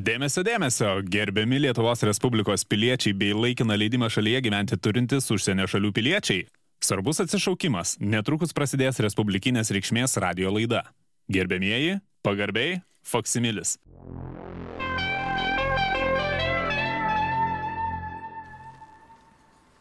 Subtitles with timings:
[0.00, 6.46] Dėmesio, dėmesio, gerbiami Lietuvos Respublikos piliečiai bei laikiną leidimą šalyje gyventi turintys užsienio šalių piliečiai.
[6.80, 10.86] Svarbus atsišaukimas, netrukus prasidės Respublikinės reikšmės radio laida.
[11.28, 13.76] Gerbėmieji, pagarbiai, Foksimilis.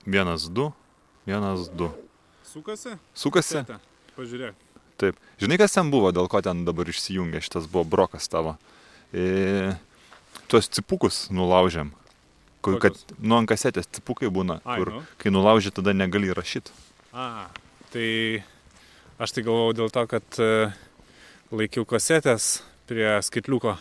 [0.04, 0.74] Vienas, du,
[1.30, 1.94] vienas, du.
[2.44, 2.98] Sukasi?
[3.16, 3.64] Sukasi?
[4.20, 4.72] Pažiūrėk.
[5.00, 5.28] Taip.
[5.40, 8.58] Žinai, kas ten buvo, dėl ko ten dabar išsijungė šitas buvo brokas tavo.
[9.16, 9.78] E,
[10.50, 11.94] tuos cipukus nulaužėm.
[12.66, 15.04] Kur, kad, nu, ant kasetės cipukai būna, Ai, kur, nu.
[15.22, 16.74] kai nulauži, tada negali rašyti.
[17.16, 17.48] A,
[17.94, 18.10] tai
[19.16, 20.50] aš tai galvojau dėl to, kad e,
[21.56, 22.58] laikiau kasetės
[22.90, 23.78] prie skaitliuko,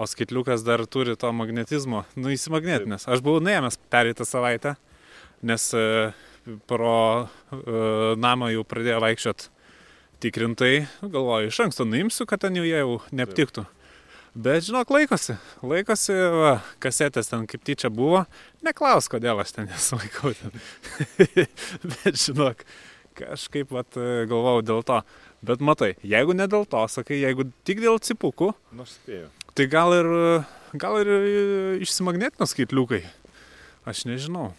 [0.00, 3.04] o skaitliukas dar turi to magnetizmo, nu įsimagnetinės.
[3.04, 4.78] Aš buvau nuėmęs pereitą savaitę,
[5.44, 5.84] nes e,
[6.70, 7.26] pro e,
[8.16, 9.50] namą jau pradėjo vaikščiot
[10.24, 13.66] tikrintai, galvoju, iš anksto nuimsiu, kad ten jau jie jau neaptiktų.
[14.40, 15.34] Bet žinok, laikosi,
[15.66, 18.22] laikosi, va, kasetės ten kaip tyčia buvo,
[18.64, 20.30] neklaus, kodėl aš ten nesuvaikau.
[20.38, 20.54] Ten.
[21.92, 22.62] Bet žinok,
[23.18, 23.98] kažkaip vat,
[24.30, 25.00] galvojau dėl to.
[25.44, 29.28] Bet matai, jeigu ne dėl to, sakai, jeigu tik dėl cipukų, Nu, aš spėjau.
[29.56, 30.08] tai gal ir,
[30.78, 31.10] gal ir
[31.84, 33.02] išsimagnetino skaitliukai.
[33.88, 34.50] Aš nežinau.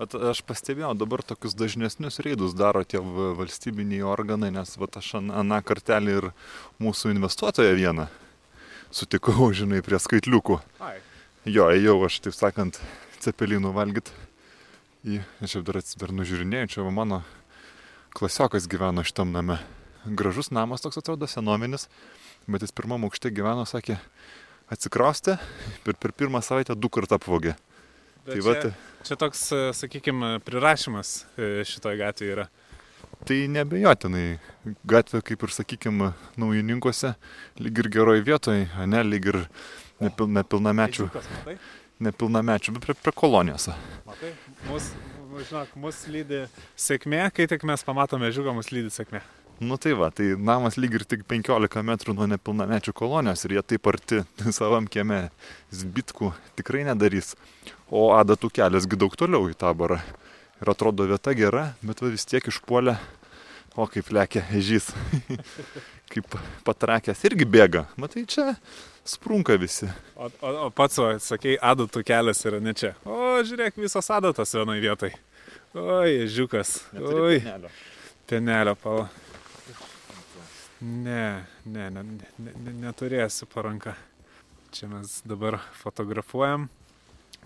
[0.00, 5.30] Bet aš pastebėjau, dabar tokius dažnesnius reidus daro tie valstybiniai organai, nes va, aš an-
[5.42, 6.28] aną kartelį ir
[6.80, 8.08] mūsų investuotoją vieną
[8.94, 10.58] sutikau, žinai, prie skaitliukų.
[10.82, 10.98] Ai.
[11.48, 12.80] Jo, ėjau aš, taip sakant,
[13.24, 14.10] cepelinų valgyt.
[15.08, 17.22] Į, aš jau dar, dar nužiūrinėjau, čia va mano
[18.16, 19.56] klasiokas gyveno šitam name.
[20.04, 21.86] Gražus namas toks atrodo, senovinis,
[22.48, 23.96] bet jis pirmam aukšte gyveno, sakė,
[24.72, 25.38] atsikraustė
[25.88, 27.56] ir per pirmą savaitę du kartą apvogė.
[28.26, 29.42] Bet Tai čia, vat- čia toks,
[29.80, 32.48] sakykime, prirašymas e, šitoje gatvėje yra.
[33.28, 34.38] Tai nebejotinai,
[34.88, 37.12] gatvė kaip ir, sakykime, naujininkose,
[37.60, 39.38] lyg ir geroj vietoj, ne, lyg ir
[40.00, 41.10] nepil, nepilnamečių,
[42.06, 43.68] nepilnamečių, bet prie, prie kolonijos.
[44.08, 44.32] Matai,
[44.70, 44.88] mus,
[45.36, 46.46] žinok, mus lydi
[46.80, 49.22] sėkmė, kai tik mes pamatome žiūgą, mus lydi sėkmė.
[49.60, 53.62] Nu tai va, tai namas lyg ir tik 15 metrų nuo nepilnamečių kolonijos ir jie
[53.74, 54.22] taip arti
[54.56, 55.26] savam kieme
[55.68, 57.34] zbitkų tikrai nedarys.
[57.92, 60.00] O adatų keliasgi daug toliau į taborą.
[60.60, 62.96] Ir atrodo vieta gera, bet va vis tiek išpuolė,
[63.76, 64.90] o kaip lėkia ežys.
[66.12, 66.36] kaip
[66.66, 67.84] patrakęs irgi bėga.
[68.00, 68.54] Matai, čia
[69.06, 69.88] sprunka visi.
[70.16, 72.94] O, o, o pats, o, sakei, adatų kelias yra ne čia.
[73.04, 75.14] O, žiūrėk, visos adatos vienoje vietoje.
[75.78, 76.74] Oi, žiūkas.
[76.98, 77.38] Oi,
[78.30, 79.06] pienelio pala.
[80.80, 83.94] Ne, ne, ne, ne, ne, neturėsiu paranka.
[84.74, 86.68] Čia mes dabar fotografuojam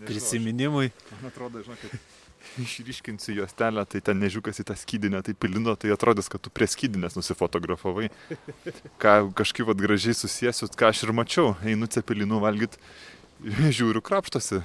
[0.03, 0.91] prisiminimui.
[1.15, 1.95] Man atrodo, žinok, kad
[2.65, 6.69] išryškinsiu juostelę, tai ten nežiūkas į tą skydinę, tai pilino, tai atrodys, kad tu prie
[6.71, 8.11] skydinės nusifotografavai.
[9.03, 12.79] Ką kažkaip vat gražiai susijęsiu, ką aš ir mačiau, einu cepelinų valgyt,
[13.79, 14.63] žiūriu krapštosi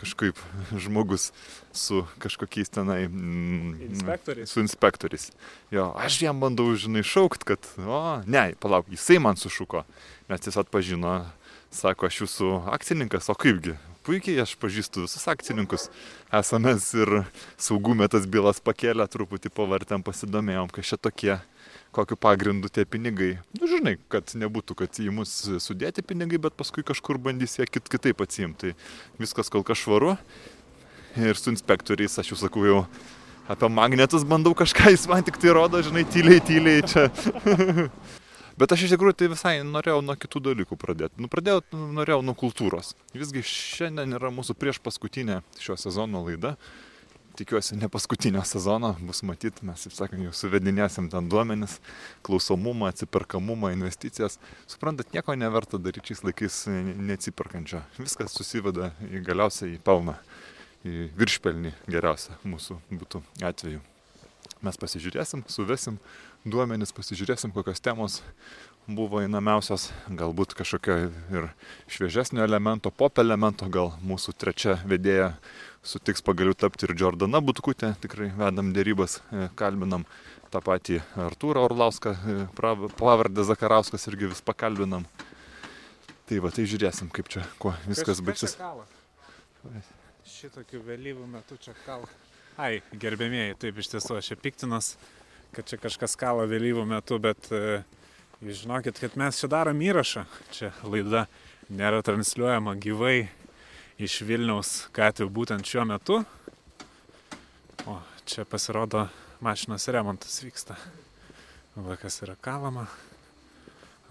[0.00, 0.38] kažkaip
[0.80, 1.28] žmogus
[1.76, 3.04] su kažkokiais tenai...
[3.08, 4.50] Mm, Inspektoriais.
[4.50, 5.28] Su inspektoriais.
[5.74, 9.84] Jo, aš jam bandau, žinai, šaukt, kad, o, ne, palauk, jisai man sušuko,
[10.30, 11.18] nes jis atpažino,
[11.74, 13.76] sako, aš jūsų akcininkas, o kaipgi,
[14.06, 15.88] puikiai aš pažįstu visus akcininkus.
[16.34, 17.22] Esame ir
[17.60, 21.36] saugume tas bylas pakėlę, truputį pavartėm, pasidomėjom, kas čia tokie,
[21.94, 23.36] kokiu pagrindu tie pinigai.
[23.58, 27.90] Nu, žinai, kad nebūtų, kad į mus sudėti pinigai, bet paskui kažkur bandys jie kit,
[27.90, 28.74] kitaip atsiimti.
[28.74, 30.16] Tai viskas kol kas švaru.
[31.18, 32.84] Ir su inspektoriais, aš jau sakau, jau
[33.50, 37.08] apie magnetus bandau kažką, jis man tik tai rodo, žinai, tyliai, tyliai čia.
[38.60, 41.16] Bet aš iš tikrųjų tai visai norėjau nuo kitų dalykų pradėti.
[41.22, 41.62] Nu, pradėjau,
[41.96, 42.92] norėjau nuo kultūros.
[43.16, 46.58] Visgi šiandien yra mūsų prieš paskutinė šio sezono laida.
[47.40, 51.78] Tikiuosi, ne paskutinio sezono bus matyti, mes, kaip sakant, jau suvedinėsim ten duomenis,
[52.26, 54.36] klausomumą, atsiperkamumą, investicijas.
[54.68, 57.80] Suprantat, nieko neverta daryti šiais laikais ne- neatsiperkančio.
[58.02, 60.18] Viskas susiveda į galiausiai į pelną,
[60.84, 63.80] į viršpelnį geriausia mūsų būtų atveju.
[64.60, 65.96] Mes pasižiūrėsim, suvesim
[66.44, 68.18] duomenis, pasižiūrėsim, kokios temos
[68.90, 70.96] buvo įnamiausios, galbūt kažkokio
[71.32, 71.48] ir
[71.88, 75.32] šviežesnio elemento, pop elemento, gal mūsų trečia vedėja
[75.86, 80.04] sutiks pagaliau tapti ir Jordana Butkutė, tikrai vedam dėrybas, e, kalbinam
[80.52, 82.46] tą patį Artūrą Orlauską, e,
[82.98, 85.06] pavardę Zakarauskas irgi vis pakalbinam.
[86.28, 88.58] Tai va, tai žiūrėsim, kaip čia, kuo viskas baigsis.
[90.30, 92.10] Šitokių vėlyvų metų čia kala.
[92.60, 94.90] Ai, gerbėmėjai, taip iš tiesų aš čia piktinas,
[95.56, 97.78] kad čia kažkas kala vėlyvų metų, bet e,
[98.44, 100.26] jūs žinokit, kad mes čia darom įrašą.
[100.52, 101.22] Čia laida
[101.72, 103.30] nėra transliuojama gyvai
[103.96, 106.20] iš Vilniaus gatvių būtent šiuo metu.
[107.88, 107.96] O
[108.28, 109.06] čia pasirodo
[109.40, 110.76] mašinos remontas vyksta.
[111.80, 112.84] Va kas yra kalama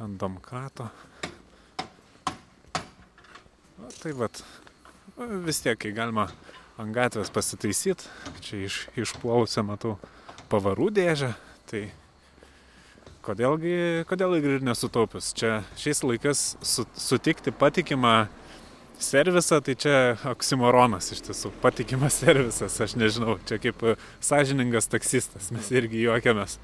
[0.01, 0.89] ant domkrato.
[3.77, 4.41] Na, tai vat,
[5.45, 6.31] vis tiek, kai galima
[6.79, 8.07] ant gatvės pasitaisyti,
[8.45, 9.97] čia iš, išpuolusią matau
[10.51, 11.33] pavarų dėžę,
[11.69, 11.89] tai
[13.25, 15.33] kodėlgi, kodėlgi ir nesutaupius.
[15.37, 18.15] Čia šiais laikais su, sutikti patikimą
[18.99, 19.95] servisą, tai čia
[20.31, 23.83] oksimoronas iš tiesų, patikimas servisas, aš nežinau, čia kaip
[24.23, 26.59] sąžiningas taksistas, mes irgi juokiamės.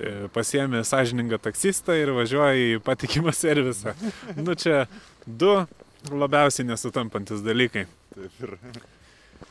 [0.00, 3.92] E, pasiemi sąžiningą taksistą ir važiuoji į patikimą servisą.
[4.38, 4.86] Nu čia
[5.26, 5.58] du
[6.08, 7.84] labiausiai nesutampantis dalykai.
[8.14, 8.56] Taip ir,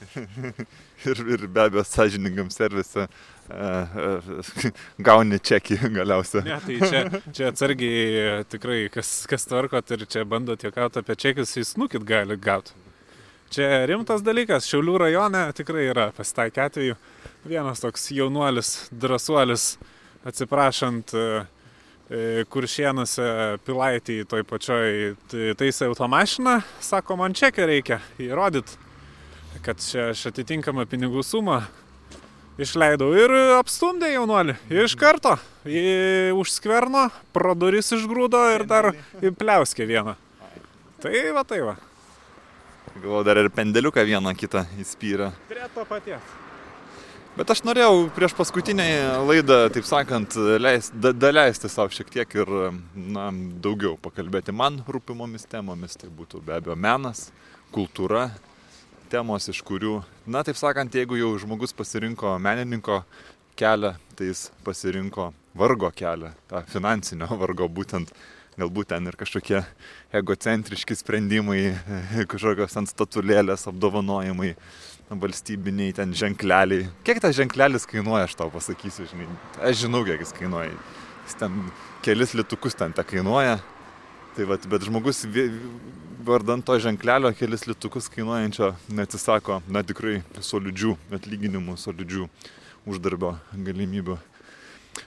[1.09, 3.07] ir, ir be abejo, sąžiningam servise
[5.07, 6.45] gauni čekį galiausiai.
[6.45, 11.57] Ne, tai čia, čia atsargiai tikrai, kas, kas tvarkot ir čia bandot juokauti apie čekius,
[11.59, 12.75] jūs nukit gali gauti.
[13.51, 16.99] Čia rimtas dalykas, Šiaulių rajone tikrai yra pasitaikė atveju.
[17.43, 19.73] Vienas toks jaunuolis, drąsuolis,
[20.29, 21.11] atsiprašant,
[22.51, 23.25] kuršienuose
[23.65, 25.13] pilaitį toj pačioj
[25.59, 28.79] taisai automašiną, sako, man čekį reikia įrodyti,
[29.65, 31.61] kad čia aš atitinkamą pinigų sumą
[32.61, 34.57] išleidau ir apstumdė jaunuolį.
[34.83, 35.35] Iš karto.
[35.65, 40.17] Į užskverno, pro duris išgrūdo ir dar įpliauskė vieną.
[41.01, 41.75] Tai va, tai va.
[42.91, 45.31] Galvoju, dar ir pendeliuką vieną kitą įspyrė.
[45.49, 46.37] Prie to paties.
[47.31, 48.85] Bet aš norėjau prieš paskutinę
[49.23, 52.49] laidą, taip sakant, leist, da, daleisti savo šiek tiek ir
[52.91, 53.29] na,
[53.63, 55.95] daugiau pakalbėti man rūpimomis temomis.
[55.95, 57.29] Tai būtų be abejo menas,
[57.71, 58.27] kultūra,
[59.11, 59.99] temos, iš kurių,
[60.31, 63.01] na taip sakant, jeigu jau žmogus pasirinko menininko
[63.59, 68.13] kelią, tai jis pasirinko vargo kelią, tą finansinio vargo būtent.
[68.59, 69.61] Galbūt ten ir kažkokie
[70.19, 71.71] egocentriški sprendimai,
[72.31, 74.51] kažkokios ant statulėlės apdovanojimai,
[75.21, 76.89] valstybiniai ten ženkleliai.
[77.07, 79.27] Kiek tas ženklelis kainuoja, aš tau pasakysiu, žinai.
[79.63, 80.75] Aš žinau, kiek jis kainuoja.
[81.25, 81.57] Jis ten
[82.03, 83.57] kelis litukus ten tą kainuoja.
[84.31, 85.25] Tai vat, bet žmogus
[86.23, 92.27] vardant to ženklelio kelis litukus kainuojančio neatsisako, na tikrai solidžių atlyginimų, solidžių
[92.87, 94.15] uždarbio galimybių.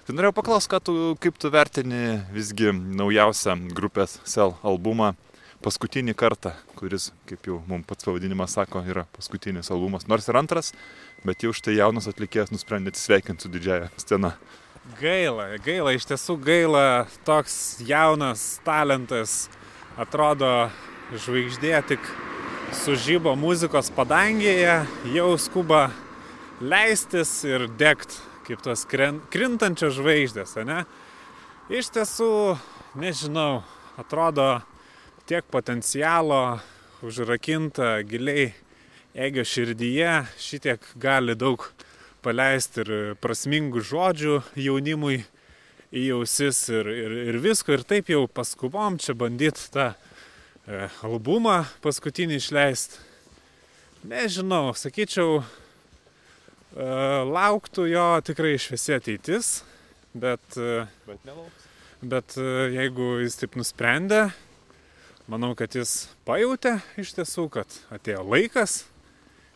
[0.05, 5.15] Tai norėjau paklausti, tu, kaip tu vertini visgi naujausią grupės Cell albumą
[5.65, 10.05] paskutinį kartą, kuris, kaip jau mums pats pavadinimas sako, yra paskutinis albumas.
[10.11, 10.75] Nors ir antras,
[11.25, 14.35] bet jau štai jaunas atlikėjas nusprendė atsisveikinti su didžiaja scena.
[14.85, 17.55] Gaila, gaila, iš tiesų gaila, toks
[17.89, 19.47] jaunas talentas,
[19.97, 20.69] atrodo
[21.25, 22.05] žvaigždė tik
[22.83, 24.75] sužybo muzikos padangėje,
[25.15, 25.87] jau skuba
[26.61, 30.83] leistis ir degt kaip tos krintančios žvaigždės, ne?
[31.73, 32.29] Iš tiesų,
[33.01, 33.63] nežinau,
[33.97, 34.61] atrodo
[35.25, 36.59] tiek potencialo
[37.01, 38.51] užrakinta giliai
[39.17, 41.71] egio širdyje, šitiek gali daug
[42.25, 42.93] paleisti ir
[43.23, 45.21] prasmingų žodžių jaunimui
[45.95, 47.75] į ausis ir, ir, ir visko.
[47.77, 53.03] Ir taip jau paskubom čia bandyti tą e, albumą paskutinį išleisti.
[54.05, 56.89] Nežinau, sakyčiau, e,
[57.25, 59.53] lauktų jo tikrai šviesi ateitis,
[60.13, 61.69] bet, e, bet, nelauks.
[62.03, 64.27] bet e, jeigu jis taip nusprendė,
[65.31, 68.83] manau, kad jis pajutė iš tiesų, kad atėjo laikas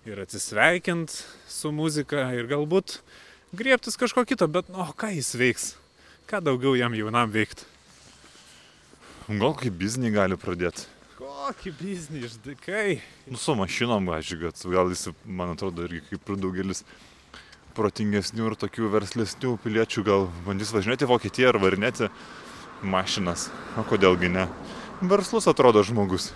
[0.08, 1.12] ir atsisveikint
[1.49, 2.99] su muzika ir galbūt
[3.56, 5.66] griebtis kažko kito, bet, nu, ką jis veiks?
[6.28, 7.66] Ką daugiau jam jaunam veikti?
[9.28, 10.87] Gal kaip biznį gali pradėti.
[11.19, 12.99] Kokį biznį išdikai?
[13.28, 16.85] Nu, su mašinom, aš kad gal jis, man atrodo, irgi kaip ir daugelis
[17.76, 22.09] protingesnių ir tokių verslesnių piliečių gal bandys važinėti Vokietiją ar varinėti
[22.83, 23.49] mašinas.
[23.76, 24.49] O kodėlgi ne?
[25.04, 26.33] Verslus atrodo žmogus.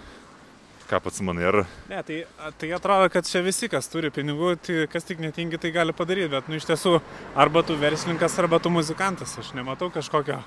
[0.92, 1.56] Ką pats manai, ar...
[1.88, 2.18] Ne, tai,
[2.60, 6.28] tai atrodo, kad čia visi, kas turi pinigų, tai kas tik netingi, tai gali padaryti,
[6.34, 6.98] bet, nu, iš tiesų,
[7.32, 9.32] arba tu verslininkas, arba tu muzikantas.
[9.40, 10.42] Aš nematau kažkokio,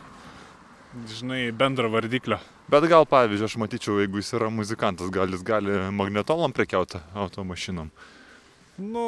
[1.10, 2.38] žinai, bendro vardiklio.
[2.70, 7.90] Bet gal, pavyzdžiui, aš matyčiau, jeigu jis yra muzikantas, gal jis gali magnetolom prekiauti automašinom.
[8.86, 9.08] Nu,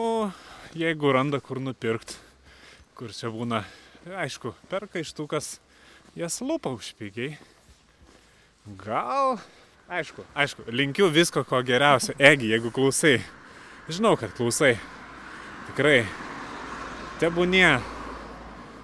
[0.74, 2.18] jeigu randa kur nupirkti,
[2.98, 3.62] kur čia būna,
[4.26, 5.54] aišku, perka iš tų, kas
[6.18, 7.38] jas lupa užpigiai.
[8.82, 9.38] Gal
[9.88, 12.12] Aišku, aišku, linkiu visko ko geriausio.
[12.20, 13.22] Egi, jeigu klausai.
[13.88, 14.74] Žinau, kad klausai.
[15.70, 16.02] Tikrai.
[17.22, 17.70] Tebūnie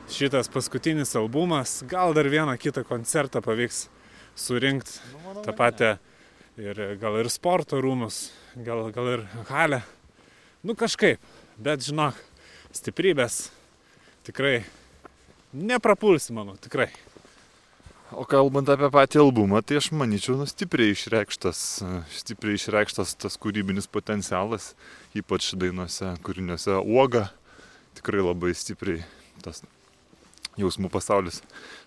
[0.07, 1.81] šitas paskutinis albumas.
[1.91, 3.89] Gal dar vieną kitą koncertą pavyks
[4.39, 4.95] surinkti.
[5.11, 5.91] Nu, tą patį.
[6.63, 8.29] Ir gal ir sporto rūmus,
[8.63, 9.83] gal, gal ir halę.
[10.63, 11.19] Nu kažkaip.
[11.59, 12.15] Bet žinok,
[12.71, 13.49] stiprybės
[14.23, 14.61] tikrai
[15.51, 16.93] neprapulsi, manau, tikrai.
[18.13, 21.59] O kalbant apie patį albumą, tai aš manyčiau, nu, stipriai išreikštas,
[22.13, 24.73] stipriai išreikštas tas kūrybinis potencialas,
[25.17, 26.75] ypač dainuose, kūriniuose.
[26.83, 27.31] Uoga,
[27.97, 29.01] tikrai labai stipriai
[29.41, 29.63] tas
[30.61, 31.41] jausmų pasaulis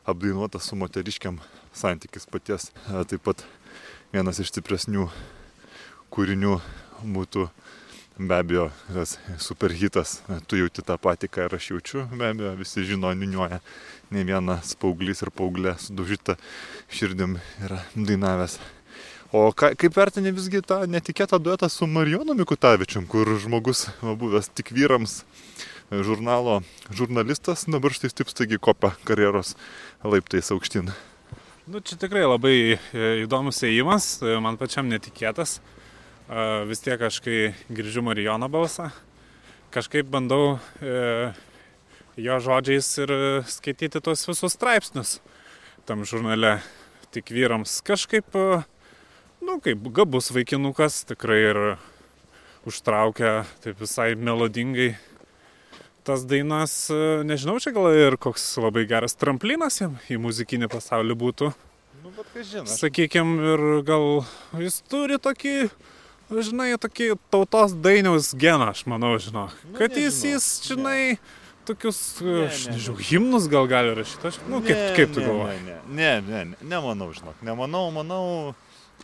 [0.08, 1.38] apdainuotas su moteriškiam
[1.76, 2.72] santykis paties,
[3.10, 3.46] taip pat
[4.10, 5.06] vienas iš stipresnių
[6.10, 6.58] kūrinių
[7.16, 7.46] būtų
[8.18, 10.20] be abejo tas superhitas.
[10.46, 13.60] Tu jauti tą patį, ką ir aš jaučiu, be abejo, visi žino, niuniuoja.
[14.14, 16.36] Ne vienas paauglys ir paauglė sudužyta
[16.92, 18.58] širdim yra dainavęs.
[19.34, 24.48] O ka, kaip vertini visgi tą netikėtą duetą su Marijonu Mikutavičium, kur žmogus va, buvęs
[24.54, 25.24] tik vyrams
[25.90, 26.60] žurnalo
[26.94, 29.54] žurnalistas, dabar štai taip staigiai kopia karjeros
[30.06, 30.92] laiptais aukštyn.
[31.66, 32.78] Nu, čia tikrai labai e,
[33.24, 35.58] įdomus ėjimas, e, man pačiam netikėtas.
[36.26, 38.88] E, vis tiek aš, kai girdžiu Marijono balsą,
[39.74, 41.30] kažkaip bandau e,
[42.18, 43.12] jo žodžiais ir
[43.46, 45.20] skaityti tos visus straipsnius
[45.86, 46.56] tam žurnale
[47.14, 47.78] tik vyrams.
[47.86, 48.34] Kažkaip,
[49.38, 51.60] nu, kaip gabus vaikinukas, tikrai ir
[52.66, 54.96] užtraukia taip visai melodingai
[56.06, 61.16] tas dainas, e, nežinau, čia gal ir koks labai geras tramplinas jam į muzikinį pasaulį
[61.18, 61.48] būtų.
[62.04, 62.66] Nu, bet kas žino.
[62.70, 64.06] Sakykime, ir gal
[64.62, 65.56] jis turi tokį,
[66.30, 69.48] žinai, tokį tautos dainiaus geną, aš manau, žinau.
[69.70, 70.32] Nu, Kad jis, nežinau.
[70.34, 71.00] jis, žinai,
[71.68, 73.06] tokius, Ne, aš ne, nežinau, ne.
[73.10, 74.26] himnus gal gali rašyti.
[74.32, 75.62] Aš, nu, kaip, kaip tu Ne, galvoji?
[75.66, 77.40] Ne, ne, ne, ne, nemanau, žinok.
[77.46, 78.54] Nemanau, manau,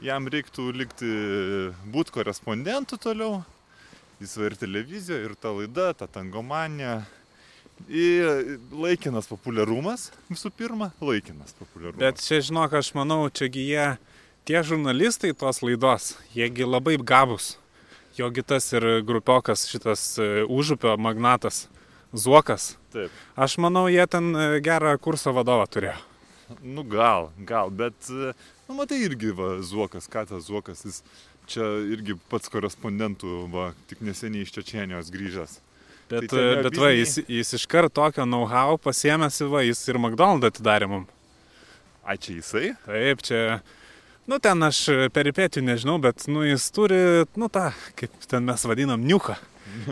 [0.03, 1.11] jam reiktų likti
[1.95, 3.43] būti korespondentu toliau.
[4.23, 7.01] Jis va ir televizijoje, ir ta laida, ta tangomanija.
[7.91, 11.99] Ir laikinas populiarumas, visų pirma, laikinas populiarumas.
[11.99, 13.87] Bet čia, žinok, aš manau, čiagi jie,
[14.49, 17.57] tie žurnalistai tos laidos, jiegi labai gabus.
[18.19, 21.67] Jogi tas ir grupiokas, šitas e, užupio magnatas,
[22.13, 22.75] Zuokas.
[22.93, 23.13] Taip.
[23.41, 25.97] Aš manau, jie ten e, gerą kurso vadovą turėjo.
[26.61, 28.35] Nu gal, gal, bet, e,
[28.69, 31.01] nu matai irgi, va, Zuokas, ką tas Zuokas, jis
[31.49, 35.59] čia irgi pats korespondentų, va, tik neseniai iš Čečenijos grįžęs.
[36.13, 39.81] Bet, Tai e, jo bet va, jis, jis iš karto tokio know-how pasiemėsi, va, jis
[39.89, 41.07] ir McDonald's atidarė mum.
[42.05, 42.75] A čia jisai?
[42.85, 43.63] Taip, čia,
[44.31, 47.01] nu ten aš peripėtų nežinau, bet, nu jis turi,
[47.39, 49.39] nu tą, kaip ten mes vadinam, niuką.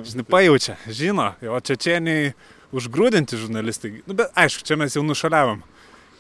[0.05, 2.35] Žinai, pajaučia, žino, o čečieniai
[2.77, 4.01] užgrūdinti žurnalistai.
[4.07, 5.63] Nu, bet aišku, čia mes jau nušaliavom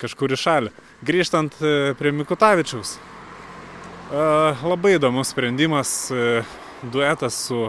[0.00, 0.72] kažkur į šalį.
[1.06, 2.96] Grįžtant e, prie Mikutavičiaus.
[2.96, 4.24] E,
[4.64, 6.42] Labai įdomus sprendimas, e,
[6.82, 7.66] duetas su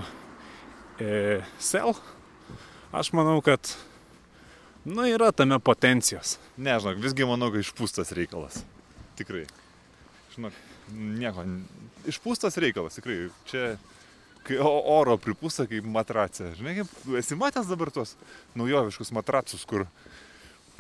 [1.00, 1.96] e, Sel.
[2.96, 3.74] Aš manau, kad,
[4.88, 6.38] nu, yra tame potencijos.
[6.58, 8.64] Ne, žinok, visgi manau, kad išpūstas reikalas.
[9.20, 9.46] Tikrai.
[10.36, 10.54] Žinok,
[10.96, 11.44] nieko.
[12.08, 13.30] Išpūstas reikalas, tikrai.
[13.50, 13.76] Čia
[14.48, 16.52] kai oro pripūsta kaip matracė.
[16.58, 18.16] Žinai, kaip esi matęs dabar tuos
[18.58, 19.86] naujoviškus matracus, kur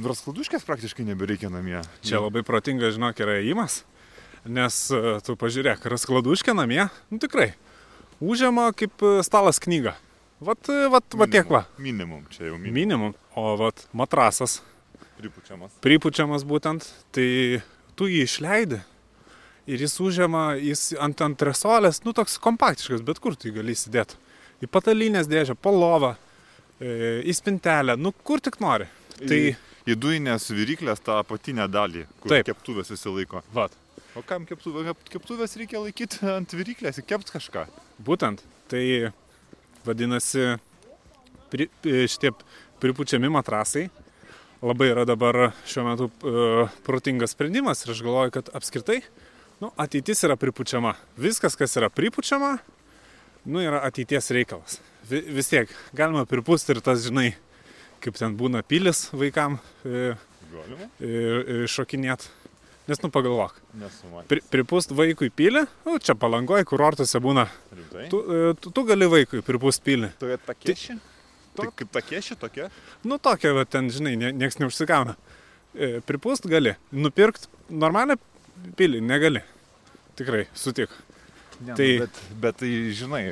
[0.01, 1.81] draskladuškės praktiškai nebereikia namie.
[2.05, 3.81] Čia labai protingas, žinok, yra įimas,
[4.49, 7.51] nes e, tu pažiūrėk, raskladuškė namie, nu tikrai,
[8.23, 9.93] užėma kaip e, stalas knyga.
[10.41, 12.79] Vat, e, vat, vat tiek va, Minimum, čia jau minimum.
[12.79, 13.17] minimum.
[13.37, 14.57] O vat matrasas,
[15.21, 15.75] Pripučiamas.
[15.85, 17.61] pripučiamas būtent, tai
[17.93, 18.81] tu jį išleidi.
[19.69, 24.17] Ir jis užėma, jis ant antresolės, nu toks kompaktiškas, bet kur tu jį gali įsidėti.
[24.61, 26.15] Į patalinės dėžę, po lovą,
[26.81, 28.87] e, į spintelę, nu kur tik nori.
[29.21, 29.53] Tai, Į,
[29.85, 32.49] į dujinės viryklės tą apatinę dalį, kur Taip.
[32.49, 33.43] keptuvės visi laiko.
[33.53, 33.71] vat,
[34.15, 37.67] O kam keptuvė, kep- keptuvės reikia laikyti ant viryklės, įkept kažką.
[38.03, 38.41] Būtent.
[38.67, 39.13] Tai
[39.85, 40.59] vadinasi,
[41.49, 42.33] pri, e, šitie
[42.81, 43.89] pripučiami matrasai
[44.61, 48.99] labai yra dabar šiuo metu uh, protingas sprendimas ir aš galvoju, kad apskritai
[49.61, 50.95] nu, ateitis yra pripučiama.
[51.21, 52.55] Viskas, kas yra pripučiama,
[53.45, 54.79] nu, yra ateities reikalas.
[55.09, 57.31] Vi, vis tiek galima pripūsti ir tas, žinai,
[58.01, 60.13] kaip ten būna pilis vaikam e,
[60.51, 60.87] Galima?
[61.01, 62.27] e, šokinėt.
[62.89, 63.59] Nes, nu, pagalvok,
[64.27, 67.45] pri, pripūst vaikui pilį, nu, čia palangoje, kurortuose būna?
[68.11, 70.09] Tu, e, tu, tu gali vaikui pripūst pilį.
[70.19, 70.97] Tokia takieši?
[70.97, 72.69] To- Tai kaip takieši tokia?
[73.03, 75.17] Nu tokia, va, ten, žinai, nie, nieks neužsigauna.
[75.75, 76.73] E, pripūst gali.
[76.95, 78.15] Nupirkt normalią
[78.77, 79.41] pilį negali.
[80.19, 80.89] Tikrai, sutik.
[81.61, 83.23] Ne, Tai- nu, bet, bet tai, žinai,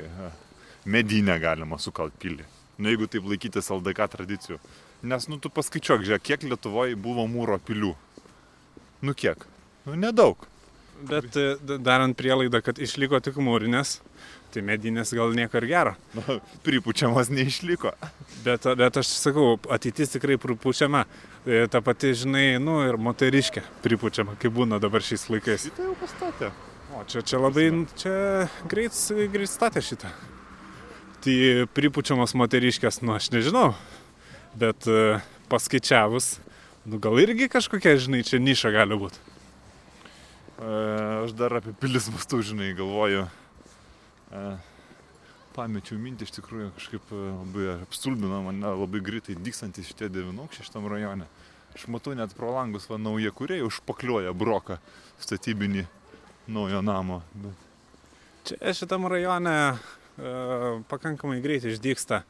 [0.85, 2.45] medinę galima sukalt pilį.
[2.79, 4.59] Nu, jeigu taip laikytis LDK tradicijų.
[5.03, 7.93] Nes, nu, tu paskaičiuok, žiūrėk, kiek Lietuvoje buvo mūro pilių.
[9.01, 9.45] Nu, kiek?
[9.85, 10.45] Nu, nedaug.
[11.09, 13.97] Bet e, darant prielaidą, kad išliko tik mūrinės,
[14.51, 15.93] tai medinės gal nieko ir gero.
[16.19, 17.93] Nu, pripučiamas neišliko.
[18.43, 21.05] Bet, bet aš sakau, ateitis tikrai pripučiama.
[21.47, 25.69] E, ta pati, žinai, nu ir moteriškė pripučiama, kaip būna dabar šiais laikais.
[25.75, 26.49] Tai jau pastatė.
[26.97, 28.13] O čia, čia labai, čia
[28.67, 28.97] greit,
[29.31, 30.11] greit statė šitą.
[31.23, 31.35] Tai
[31.75, 33.71] pripučiamas moteriškės, nu aš nežinau.
[34.59, 35.19] Bet e,
[35.51, 36.37] paskaičiavus,
[36.89, 39.23] nu gal irgi kažkokia, žinai, čia niša gali būti.
[40.59, 40.73] E,
[41.23, 43.29] aš dar apie pilis mastų, žinai, galvoju.
[44.35, 44.43] E,
[45.55, 50.87] pamečiau mintį iš tikrųjų kažkaip e, labai apstulbino mane labai greitai dykstantys šitie devynaukščiai šitam
[50.91, 51.27] rajone.
[51.75, 54.79] Aš matau net pro langus, va, nauja kuriai užpakliuoja broką
[55.21, 55.85] statybinį
[56.49, 57.21] naujo namo.
[57.37, 57.65] Bet...
[58.49, 59.75] Čia šitam rajone e,
[60.89, 62.23] pakankamai greitai išdyksta,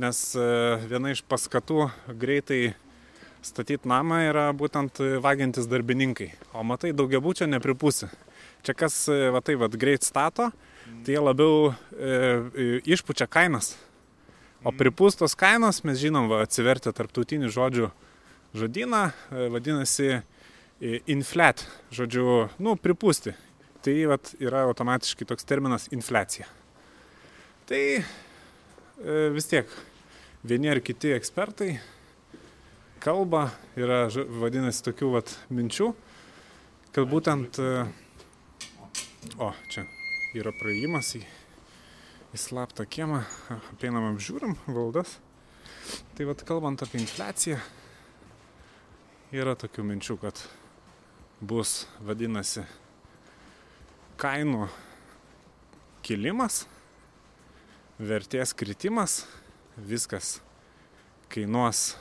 [0.00, 0.46] nes e,
[0.90, 2.62] viena iš paskatų greitai
[3.46, 6.32] statyti namą yra būtent vagiantis darbininkai.
[6.52, 8.10] O matai, daugiabučio nepripūsi.
[8.66, 10.50] Čia kas, e, va tai, va, greit stato,
[11.04, 13.74] tai jie labiau e, išpučia kainas.
[14.60, 17.86] O pripūstos kainos, mes žinom, va, atsivertę tarptautinių žodžių
[18.52, 20.22] žodyną, e, vadinasi e,
[21.08, 23.32] inflat, žodžiu, nu, pripūsti.
[23.80, 26.44] Tai vat, yra automatiškai toks terminas infliacija.
[27.70, 28.02] Tai e,
[29.32, 29.72] vis tiek
[30.44, 31.78] vieni ar kiti ekspertai
[33.00, 33.46] kalba,
[33.80, 35.88] yra, vadinasi, tokių vat, minčių,
[36.92, 37.62] kad būtent,
[39.40, 39.86] o, čia
[40.36, 41.20] yra praėjimas į,
[42.34, 43.22] į slaptą kiemą,
[43.72, 45.16] apeinam apžiūrim valdas.
[46.14, 47.58] Tai vat, kalbant apie infliaciją,
[49.34, 50.44] yra tokių minčių, kad
[51.40, 52.64] bus, vadinasi,
[54.20, 54.68] kainų
[56.06, 56.64] kilimas,
[57.98, 59.24] vertės kritimas,
[59.76, 60.38] viskas
[61.30, 61.94] kainuos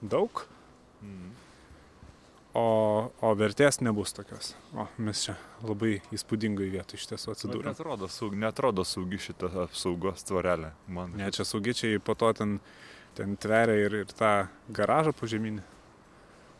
[0.00, 0.46] daug,
[1.02, 1.45] Mm.
[2.56, 2.62] O,
[3.20, 4.54] o vertės nebus tokios.
[4.76, 5.34] O mes čia
[5.66, 7.72] labai įspūdingai vietoj iš tiesų atsidūrėme.
[7.74, 10.72] Netrodo, saug, netrodo saugi šitą apsaugos tvorelę.
[10.88, 11.12] Man.
[11.20, 12.56] Ne, čia saugičiai po to ten,
[13.18, 14.32] ten tveria ir, ir tą
[14.72, 15.64] garažą požeminį.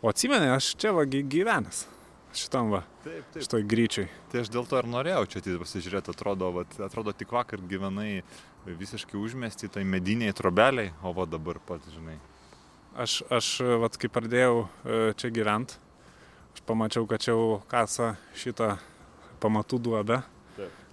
[0.04, 1.86] O atsimeni, aš čia va gy- gyvenęs.
[2.36, 3.40] Šitam va, Taip, taip.
[3.46, 4.08] šitoj gryčiai.
[4.28, 8.18] Tai aš dėl to ir norėjau čia ateit pasižiūrėti, atrodo, vat, atrodo tik vakar gyvenai
[8.68, 12.18] visiškai užmesti tai mediniai trobeliai, o va dabar pat, žinai.
[13.00, 13.48] Aš, aš
[13.80, 15.78] vat, kai pradėjau e, čia gyventi,
[16.56, 18.78] aš pamačiau, kad čia jau kasa šitą
[19.44, 20.22] pamatų duobę.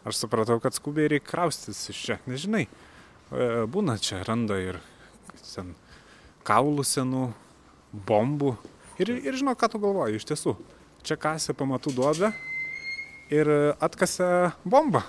[0.03, 2.17] Aš supratau, kad skubiai reikia kraustis iš čia.
[2.27, 4.81] Nežinai, e, būna čia, randa ir
[5.39, 5.69] ten
[6.43, 7.29] kaulų senų,
[7.95, 8.57] bombų.
[8.99, 10.57] Ir, ir žinau, ką tu galvoji, iš tiesų.
[11.07, 12.33] Čia kasė pamatų duobę
[13.31, 13.47] ir
[13.79, 15.05] atkasė bombą.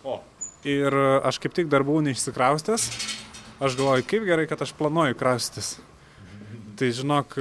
[0.00, 0.22] O.
[0.64, 2.88] Ir aš kaip tik dar buvau neišsikraustęs.
[3.60, 5.74] Aš galvoju, kaip gerai, kad aš planuoju kraustis.
[6.80, 7.36] Tai žinok,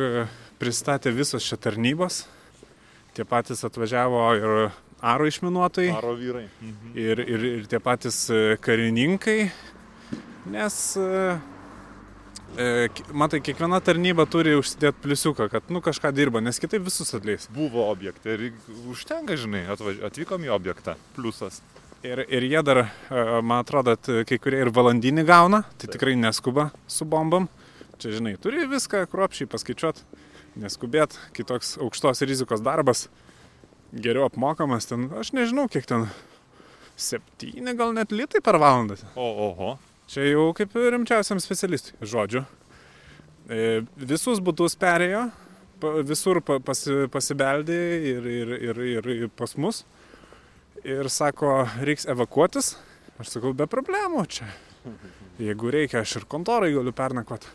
[0.59, 2.25] pristatė visos čia tarnybos.
[3.19, 4.51] Tie patys atvažiavo ir
[5.03, 6.45] aro išminuotojai, Aro vyrai.
[6.63, 6.91] Mhm.
[6.95, 9.49] ir, ir, ir tie patys e, karininkai.
[10.47, 11.33] Nes, e,
[12.55, 17.49] e, matai, kiekviena tarnyba turi užsidėti pliusiuką, kad nu kažką dirba, nes kitaip visus atleis.
[17.51, 18.45] Buvo objektai ir
[18.87, 19.99] užtenka, žinai, atvaž...
[20.13, 20.95] atvykom į objektą.
[21.19, 21.59] Pliusas.
[22.07, 25.97] Ir, ir jie dar, e, man atrodo, kai kurie ir valandinį gauna, tai Taip.
[25.97, 27.51] tikrai neskuba su bombom.
[27.99, 30.07] Čia, žinai, turi viską kruopšiai paskaičiuoti,
[30.59, 33.07] neskubėt, kitoks aukštos rizikos darbas,
[33.93, 36.07] geriau apmokamas, ten, aš nežinau, kiek ten,
[36.99, 38.99] septyni gal net litai per valandą.
[39.15, 39.75] O, oho.
[40.09, 41.93] Čia jau kaip rimčiausiam specialistui.
[42.01, 42.41] Žodžiu.
[43.49, 45.27] E, visus būtus perėjo,
[46.05, 47.77] visur pa- pasi, pasibeldė
[48.13, 49.83] ir, ir, ir, ir, ir pas mus.
[50.81, 52.73] Ir sako, reiks evakuotis.
[53.19, 54.49] Aš sakau, be problemų čia.
[55.39, 57.51] Jeigu reikia, aš ir kontorai galiu pernakvoti.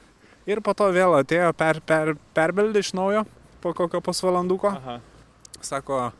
[0.50, 3.24] Ir po to vėl atėjo, per, per, perbeldė iš naujo
[3.64, 4.74] po kokio pusvalanduko.
[4.76, 4.98] Aha.
[5.64, 6.10] Sako,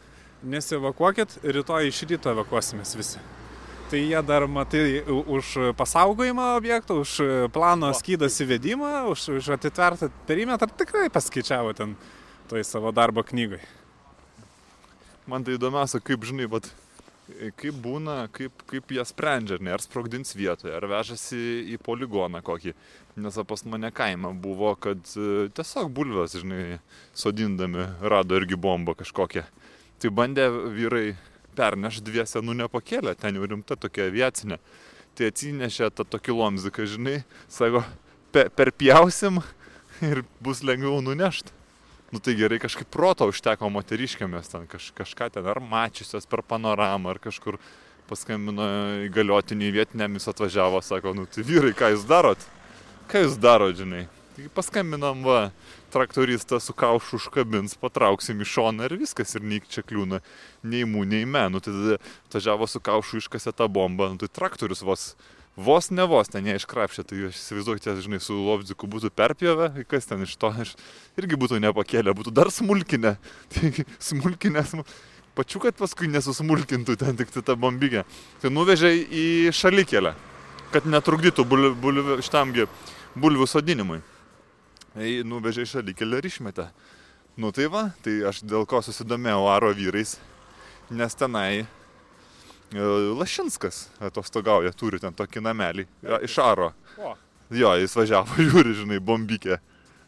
[0.48, 3.20] nesievakuokit, rytoj iš ryto evakuosimės visi.
[3.92, 7.18] Tai jie dar matai už pasaugojimą objekto, už
[7.52, 7.96] plano O.
[7.96, 11.92] skydas įvedimą, už, už atitvertą perimetrą tikrai paskaičiavo ten
[12.48, 13.60] toj savo darbo knygai.
[15.28, 16.72] Man tai įdomiausia, kaip žinai, bet
[17.60, 21.38] kaip būna, kaip, kaip jie sprendžia, ar ne, ar sprogdins vietoje, ar vežasi
[21.72, 22.74] į poligoną kokį.
[23.16, 26.81] Nes pas mane kaime buvo, kad e, tiesiog bulves, žinai,
[27.14, 29.44] sodindami rado irgi bombą kažkokią.
[30.03, 31.12] Tai bandė vyrai
[31.55, 34.59] perneš dviese, nu nepakėlė, ten jau rimta tokia aviacinė.
[35.14, 37.85] Tai atsinešė tą tokį lomziką, žinai, sako,
[38.35, 39.38] pe, perpjausim
[40.03, 41.55] ir bus lengviau nunešti.
[42.11, 47.14] Nu tai gerai, kažkaip proto užteko moteriškėmės ten kaž, kažką ten ar mačiusios per panoramą,
[47.14, 47.59] ar kažkur
[48.11, 48.66] paskambino
[49.07, 52.42] įgaliotiniai vietiniams atvažiavo, sako, nu tai vyrai, ką jūs darot?
[53.11, 54.07] Ką jūs darot, žinai?
[54.35, 55.53] Tai paskambinam, va,
[55.95, 60.19] traktoristą su kaušu užkabins, patrauksim į šoną ir viskas, ir nei čia kliūna,
[60.67, 61.45] nei mū, nei me.
[61.55, 65.05] Nu tai tada atvažiavo su kaušu iškasė tą bombą, nu tai traktorius vos,
[65.55, 70.11] vos ne vos ten neiškrapšė, tai aš įsivaizduoju, tie, žinai, su lobdziku būtų perpjovę, kas
[70.11, 70.75] ten iš to, aš
[71.21, 73.14] irgi būtų nepakėlę, būtų dar smulkinę.
[73.55, 73.71] Tai
[74.03, 74.87] smulkinę, smu...
[75.38, 78.03] pačiu, kad paskui nesusmulkintų ten tik tai tą bombigę.
[78.43, 80.17] Tai nuvežė į šalikėlę,
[80.75, 82.67] kad netrukdytų bul, bul, šitamgi
[83.18, 84.00] bulvių sodinimui.
[84.94, 86.68] Tai nuvežė į šalikėlę ir išmetė.
[87.40, 90.14] Nu tai va, tai aš dėl ko susidomėjau aro vyrais,
[90.94, 91.66] nes tenai e,
[93.18, 96.70] Lašinskas atostogauja, turi ten tokį namelį ja, iš aro.
[97.50, 99.59] Jo, jis važiavo, žiūri, žinai, bombikė.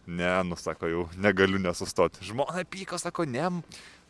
[0.07, 2.23] Ne, nu sako, jau negaliu nesustoti.
[2.23, 3.49] Žmona pyko, sako, ne,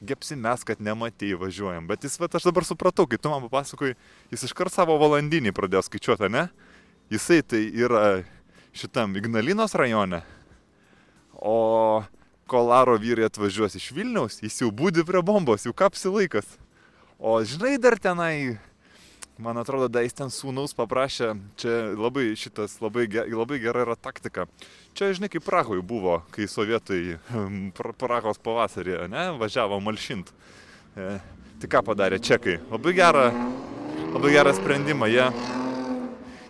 [0.04, 1.88] gepsi mes, kad nematėjai važiuojam.
[1.88, 3.96] Bet jis, va, aš dabar supratau, kai tu man papasakoji,
[4.34, 6.50] jis iškart savo valandinį pradėjo skaičiuoti, ne?
[7.08, 8.02] Jisai tai yra
[8.76, 10.22] šitam Ignalinos rajone,
[11.32, 12.04] o
[12.46, 16.56] kolaro vyrai atvažiuos iš Vilniaus, jis jau būdi prie bombos, jau kapsi laikas.
[17.18, 18.58] O žinai, dar tenai
[19.38, 24.46] Man atrodo, da jis ten sūnaus paprašė, čia labai šitas labai, labai gera yra taktika.
[24.96, 27.18] Čia, žinai, kaip Prahoje buvo, kai sovietai
[27.76, 30.32] Prahos pavasarį, ne, važiavo malšint.
[30.96, 31.18] E,
[31.60, 32.56] tai ką padarė čekai?
[32.72, 33.26] Labai gerą,
[34.14, 35.10] labai gerą sprendimą.
[35.12, 35.28] Jie,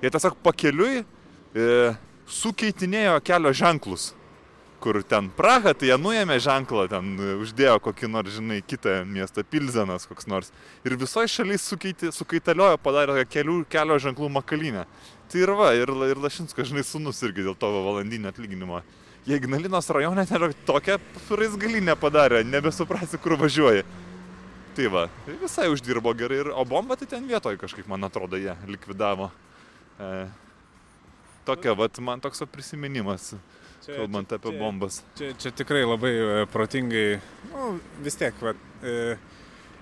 [0.05, 1.67] jie tiesiog pakeliui e,
[2.27, 4.13] sukeitinėjo kelio ženklus
[4.87, 9.43] kur ten Praha, tai jie nuėmė ženklą, ten e, uždėjo kokį nors, žinai, kitą miestą,
[9.43, 10.53] Pilzenas koks nors.
[10.87, 14.85] Ir visoje šalyje sukeiti, sukaitaliojo, padarė kelių, kelio ženklų makalinę.
[15.33, 18.85] Tai ir va, ir, ir Lašinsko, žinai, sunus irgi dėl to valandinio atlyginimo.
[19.27, 21.01] Jie Ignalinos rajone ten tokią
[21.35, 23.83] raizgalinę padarė, nebesuprasi, kur važiuoji.
[24.77, 25.07] Tai va,
[25.43, 29.33] visai uždirbo gerai, ir, o bombą tai ten vietoje kažkaip, man atrodo, jie likvidavo.
[29.99, 30.27] E,
[31.47, 33.35] tokia, va, man toks prisiminimas
[33.87, 35.01] čia, kalbant apie čia, bombas.
[35.19, 37.07] Čia, čia tikrai labai e, protingai,
[37.53, 39.17] nu, vis tiek, va, e,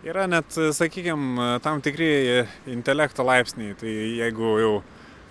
[0.08, 3.76] yra net, sakykime, tam tikri intelekto laipsniai.
[3.80, 4.74] Tai jeigu jau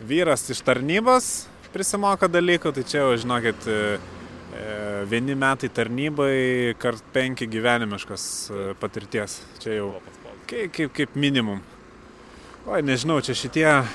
[0.03, 1.33] vyras iš tarnybos
[1.73, 3.83] prisimoka dalykų, tai čia jau, žinokit, e,
[5.09, 8.25] vieni metai tarnybai, kart penki gyvenimiškos
[8.81, 9.39] patirties.
[9.63, 9.87] Čia jau
[10.49, 11.63] kaip, kaip, kaip minimum.
[12.63, 13.85] Oi, nežinau, čia šitie e,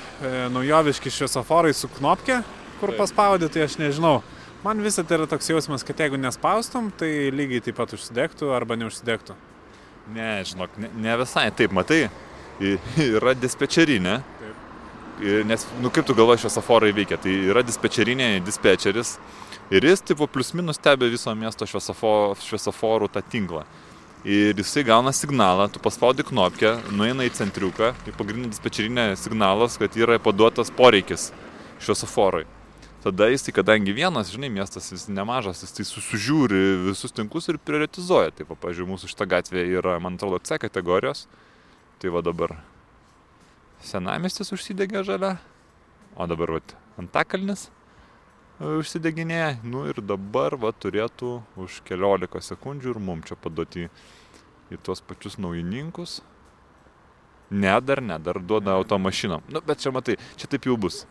[0.52, 2.42] naujoviški šviesoforai su knopke,
[2.83, 4.18] kur paspaudė, tai aš nežinau.
[4.61, 8.76] Man visą tai yra toks jausmas, kad jeigu nespaustum, tai lygiai taip pat užsidegtų arba
[8.76, 9.38] neužsidegtų.
[10.12, 12.11] Ne, žinok, ne, ne visai taip, matai,
[13.16, 14.18] yra dispečerinė.
[14.42, 14.61] Taip.
[15.48, 19.16] Nes, nu kaip tu galvoji, šviesoforai veikia, tai yra dispečerinė, dispečeris
[19.72, 23.64] ir jis, tipo, plus minus stebi viso miesto šviesoforų, šviesoforų tą tinklą.
[24.26, 29.94] Ir jisai gauna signalą, tu paspaudi knopkę, nueina į centriuką, į pagrindinį dispečerinę signalas, kad
[29.96, 31.31] yra paduotas poreikis
[31.78, 32.48] šviesoforui
[33.02, 38.35] tada jisai, kadangi vienas, žinai, miestas vis nemažas, jis tai susižiūri visus tinklus ir prioritizuoja.
[38.37, 41.26] Taip, pavyzdžiui, mūsų šitą gatvę yra, man atrodo, C kategorijos.
[42.02, 42.59] Tai va dabar
[43.83, 45.37] senamestis užsidegė žalia,
[46.18, 47.68] o dabar va antakalnis
[48.61, 49.59] užsideginėja.
[49.62, 53.88] Nu ir dabar va turėtų už keliolika sekundžių ir mum čia paduoti
[54.68, 56.21] į tuos pačius naujininkus.
[57.51, 59.47] Ne, dar ne, dar duoda automašinom.
[59.49, 61.07] Nu, bet čia matai, čia taip jau bus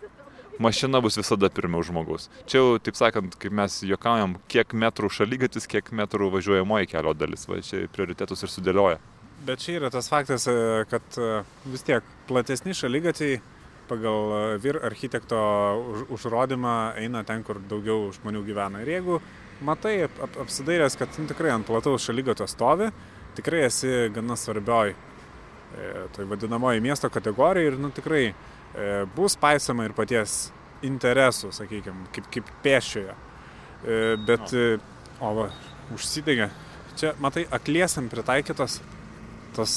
[0.59, 2.29] mašina bus visada pirmiau žmogaus.
[2.49, 7.45] Čia jau, taip sakant, kaip mes juokaujam, kiek metrų šalygatis, kiek metrų važiuojamoji kelio dalis,
[7.49, 9.01] va čia prioritetus ir sudėlioja.
[9.47, 13.37] Bet čia yra tas faktas, e, kad e, vis tiek platesni šalygatiai
[13.89, 15.39] pagal e, vyr architekto
[16.13, 18.83] užrodymą eina ten, kur daugiau žmonių gyvena.
[18.83, 19.21] Ir jeigu
[19.65, 22.91] matai ap apsidairęs, kad nu, tikrai ant plataus šalygatio stovi,
[23.37, 28.29] tikrai esi gana svarbioj, e, toj vadinamoji miesto kategorijai ir nu, tikrai
[28.77, 30.51] E, bus paisama ir paties
[30.85, 33.15] interesų, sakykime, kaip, kaip pešiojo.
[33.81, 34.77] E, bet, e,
[35.23, 35.47] o va,
[35.95, 36.49] užsidegė.
[36.97, 38.79] Čia, matai, akliesiam pritaikytos
[39.57, 39.73] tos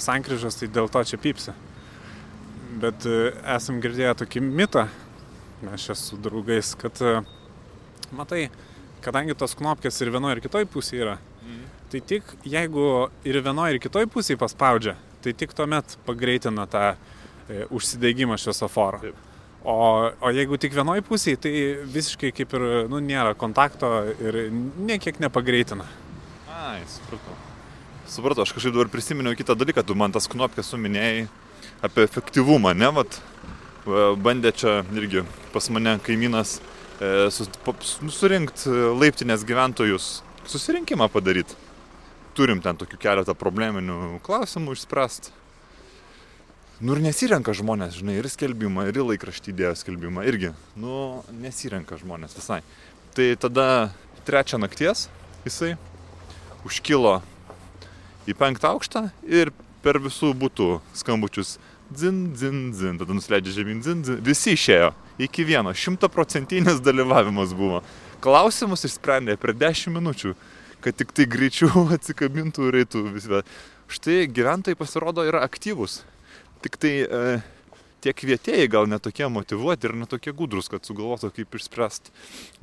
[0.00, 1.54] sankryžos, tai dėl to čia pypsi.
[2.82, 4.86] Bet esam girdėję tokį mitą,
[5.62, 6.98] mes čia su draugais, kad,
[8.10, 8.48] matai,
[9.04, 11.64] kadangi tos knopkės ir vienoje ir kitoje pusėje yra, mhm.
[11.92, 12.86] tai tik jeigu
[13.28, 16.94] ir vienoje ir kitoje pusėje paspaudžia, tai tik tuomet pagreitina tą
[17.52, 18.98] E, užsidegimą šviesoforo.
[19.02, 19.16] Taip.
[19.64, 19.74] O,
[20.20, 21.52] o jeigu tik vienoj pusėje, tai
[21.90, 23.90] visiškai kaip ir nu, nėra kontakto
[24.22, 24.38] ir
[24.82, 25.86] niekiek nepagreitina.
[26.50, 27.36] Ai, supratau.
[28.10, 31.26] Supratau, aš kažkaip dabar prisiminiau kitą dalyką, tu man tas knopkės suminėjai
[31.82, 33.18] apie efektyvumą, ne, vat,
[34.22, 37.50] bandė čia irgi pas mane kaimynas e, sus,
[38.04, 40.08] nu, surinkti laiptinės gyventojus,
[40.48, 41.58] susirinkimą padaryti.
[42.32, 45.34] Turim ten tokių keletą probleminių klausimų išspręsti
[46.82, 52.34] Nu ir nesirenka žmonės, žinai, ir skelbimą, ir laikraštį įdėjo skelbimą, irgi, nu, nesirenka žmonės
[52.34, 52.58] visai.
[53.14, 53.66] Tai tada
[54.26, 55.04] trečią nakties
[55.44, 55.76] jisai
[56.66, 57.20] užkilo
[58.26, 59.52] į penktą aukštą ir
[59.84, 61.54] per visų būtų skambučius
[61.96, 64.92] dzin, dzin, dzin, tada nusileidžia žemyn, dzin, dzin, visi išėjo.
[65.22, 67.82] Iki vieno, šimtaprocentinis dalyvavimas buvo.
[68.22, 70.36] Klausimus išsprendė per 10 minučių,
[70.84, 73.44] kad tik tai greičiau atsikabintų ir eitų visi.
[73.92, 76.00] Štai gyventojai pasirodo yra aktyvus
[76.62, 77.20] Tik tai e,
[78.02, 82.12] tie kvietėjai gal netokie motivuoti ir netokie gudrus, kad sugalvotų, kaip išspręsti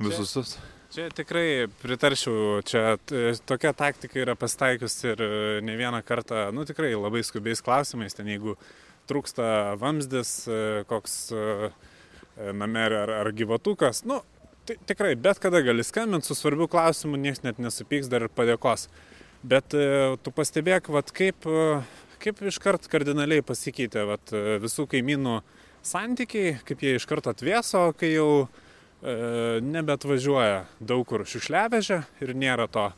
[0.00, 0.32] visus.
[0.32, 1.48] Čia, čia tikrai
[1.82, 2.96] pritarčiau, čia
[3.48, 5.32] tokia taktika yra pastaikius ir e,
[5.66, 8.56] ne vieną kartą, nu tikrai labai skubiais klausimais, ten jeigu
[9.10, 11.46] trūksta vamzdis, e, koks e,
[12.56, 14.22] namerė ar, ar gyvatukas, nu
[14.86, 18.88] tikrai bet kada gali skambinti su svarbiu klausimu, niekas net nesupyks dar ir padėkos.
[19.42, 21.80] Bet e, tu pastebėk, vat, kaip, e,
[22.20, 25.38] kaip iškart kardinaliai pasikeitė vat, e, visų kaimynų
[25.86, 32.90] santykiai, kaip jie iškart atvėso, kai jau e, nebetvažiuoja daug kur šiukšliavežė ir nėra to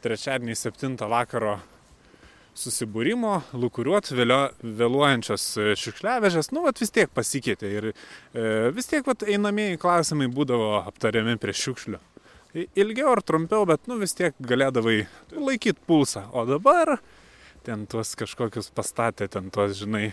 [0.00, 1.58] trečiadienį 7 vakaro
[2.58, 5.44] susibūrimo, lūkuriuot vėlio, vėluojančios
[5.80, 7.94] šiukšliavežės, nu, vat, vis tiek pasikeitė ir e,
[8.74, 12.00] vis tiek vat, einamieji klausimai būdavo aptariami prie šiukšlių.
[12.74, 15.04] Ilgiau ar trumpiau, bet nu, vis tiek galėdavai
[15.36, 16.24] laikyti pulsą.
[16.34, 16.96] O dabar
[17.66, 20.10] ten tuos kažkokius pastatė, ten tuos, žinai,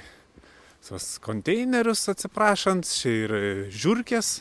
[0.85, 3.35] tuos konteinerius atsiprašant, čia ir
[3.73, 4.35] žiūrkės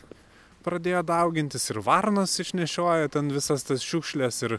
[0.66, 4.58] pradėjo daugintis ir varnos išnešioja ten visas tas šiukšlės ir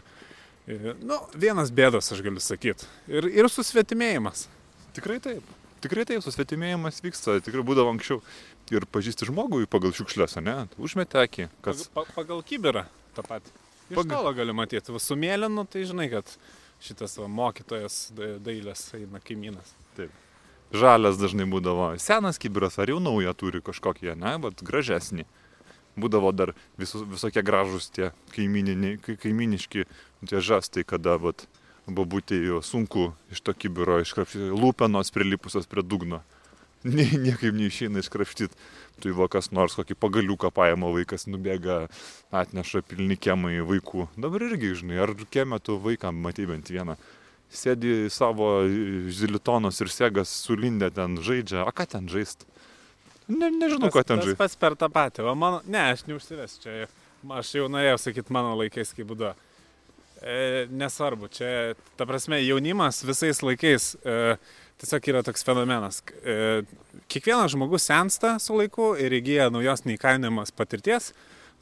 [0.68, 2.84] Nu, vienas bėdas, aš galiu sakyti.
[3.08, 4.44] Ir, ir susvetimėjimas.
[4.96, 5.46] Tikrai taip.
[5.80, 7.38] Tikrai taip, susvetimėjimas vyksta.
[7.44, 8.20] Tikrai būdavo anksčiau.
[8.74, 10.66] Ir pažįsti žmogų pagal šiukšlės, ne?
[10.76, 11.48] Užmetė akį.
[11.64, 11.86] Kas...
[11.94, 12.84] Pagal, pagal kibirą
[13.16, 13.54] tą patį.
[13.88, 14.18] Iš pagal...
[14.18, 14.92] tolo gali matyti.
[15.00, 16.34] Su mėlynu, tai žinai, kad
[16.84, 18.00] šitas va, mokytojas
[18.44, 19.72] dailės eina kaimynas.
[19.96, 20.12] Taip.
[20.76, 21.94] Žalias dažnai būdavo.
[22.02, 25.24] Senas kibiras ar jau naują turi kažkokį, ne, bet gražesnį
[26.00, 29.86] būdavo dar visus, visokie gražus tie kaiminiški
[30.26, 31.46] tie žastai, kada vat,
[31.86, 36.22] babutė jo sunku iš to kibiro iškrapštyti, lūpenos prilipusios prie dugno.
[36.86, 38.54] Nie, niekaip neišeina iškrapštyti.
[39.02, 41.86] Tu įvo kas nors kokį pagaliuką paėmė vaikas, nubėga,
[42.34, 44.08] atneša pilni kiemai vaikų.
[44.18, 46.94] Dabar irgi, žinai, ar kiemė tu vaikam matai bent vieną.
[47.50, 48.62] Sėdi savo
[49.10, 52.46] zilitonos ir segas sulindę ten žaidžia, a ką ten žaisti?
[53.28, 54.38] Ne, nežinau, ką ten žaidžia.
[54.40, 56.88] Pats per tą patį, o mano, ne, aš neužsivesiu čia.
[57.34, 59.34] Aš jau norėjau sakyti mano laikais, kai būdavo.
[60.18, 64.36] E, nesvarbu, čia, ta prasme, jaunimas visais laikais e,
[64.80, 66.00] tiesiog yra toks fenomenas.
[66.22, 66.64] E,
[67.10, 71.12] kiekvienas žmogus sensta su laiku ir įgyja naujos neįkainojamas patirties,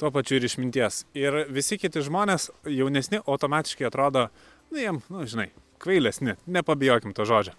[0.00, 1.02] tuo pačiu ir išminties.
[1.16, 4.28] Ir visi kiti žmonės, jaunesni, automatiškai atrodo,
[4.70, 5.50] nu, jiem, nu, žinai,
[5.82, 7.56] kvailesni, nepabijokim to žodžio.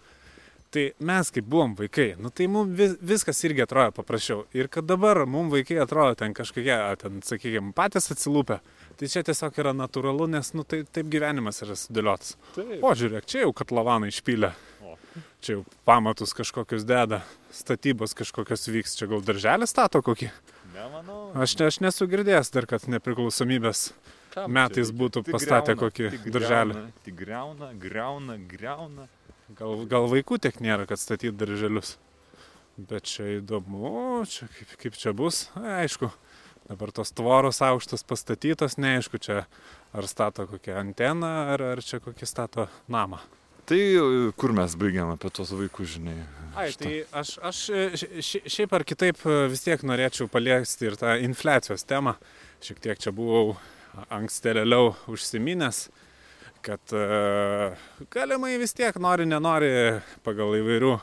[0.69, 4.41] Tai mes, kaip buvom vaikai, nu, tai mums vis, viskas irgi atrodo paprasčiau.
[4.57, 8.59] Ir kad dabar mums vaikai atrodo ten kažkokie, ten, sakykime, patys atsilūpę,
[8.99, 12.35] tai čia tiesiog yra natūralu, nes, nu, tai, taip gyvenimas yra sudėliotas.
[12.83, 14.51] O žiūrėk, čia jau katlavanai išpylė.
[14.83, 14.97] O.
[15.39, 17.21] Čia jau pamatus kažkokius deda,
[17.55, 20.33] statybos kažkokios vyks, čia gal darželį stato kokį.
[20.75, 21.31] Nemanau.
[21.39, 23.87] Aš, aš nesu girdėjęs dar, kad nepriklausomybės
[24.35, 26.81] Kam metais būtų pastatę kokį darželį.
[27.07, 29.07] Tik greuna, greuna, greuna.
[29.55, 31.95] Gal, gal vaikų tiek nėra, kad statyti darželius.
[32.77, 36.11] Bet čia įdomu, čia kaip, kaip čia bus, aišku.
[36.67, 39.45] Dabar tos tvoros aukštos pastatytos, neaišku, čia
[39.95, 43.21] ar stato kokią anteną, ar, ar čia kokį stato namą.
[43.67, 43.79] Tai
[44.39, 46.17] kur mes baigiam apie tos vaikus, žinai?
[46.59, 47.63] Ai, tai aš, aš
[48.23, 52.17] šiaip ar kitaip vis tiek norėčiau paliesti ir tą infliacijos temą.
[52.63, 53.55] Šiek tiek čia buvau
[54.11, 55.87] ankstėliau užsiminęs
[56.67, 57.75] kad e,
[58.11, 59.69] galimai vis tiek nori, nenori
[60.25, 60.93] pagal įvairių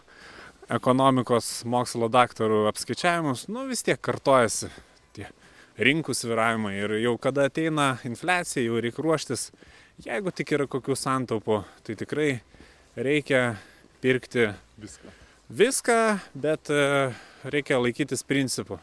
[0.74, 4.68] ekonomikos mokslo daktarų apskaičiavimus, nu vis tiek kartojasi
[5.16, 5.28] tie
[5.80, 9.48] rinkų sviravimai ir jau kada ateina infliacija, jau reikia ruoštis,
[10.04, 12.30] jeigu tik yra kokių santaupų, tai tikrai
[12.96, 13.44] reikia
[14.04, 14.50] pirkti
[14.80, 15.12] viską.
[15.54, 16.00] Viską,
[16.44, 17.12] bet e,
[17.44, 18.80] reikia laikytis principų.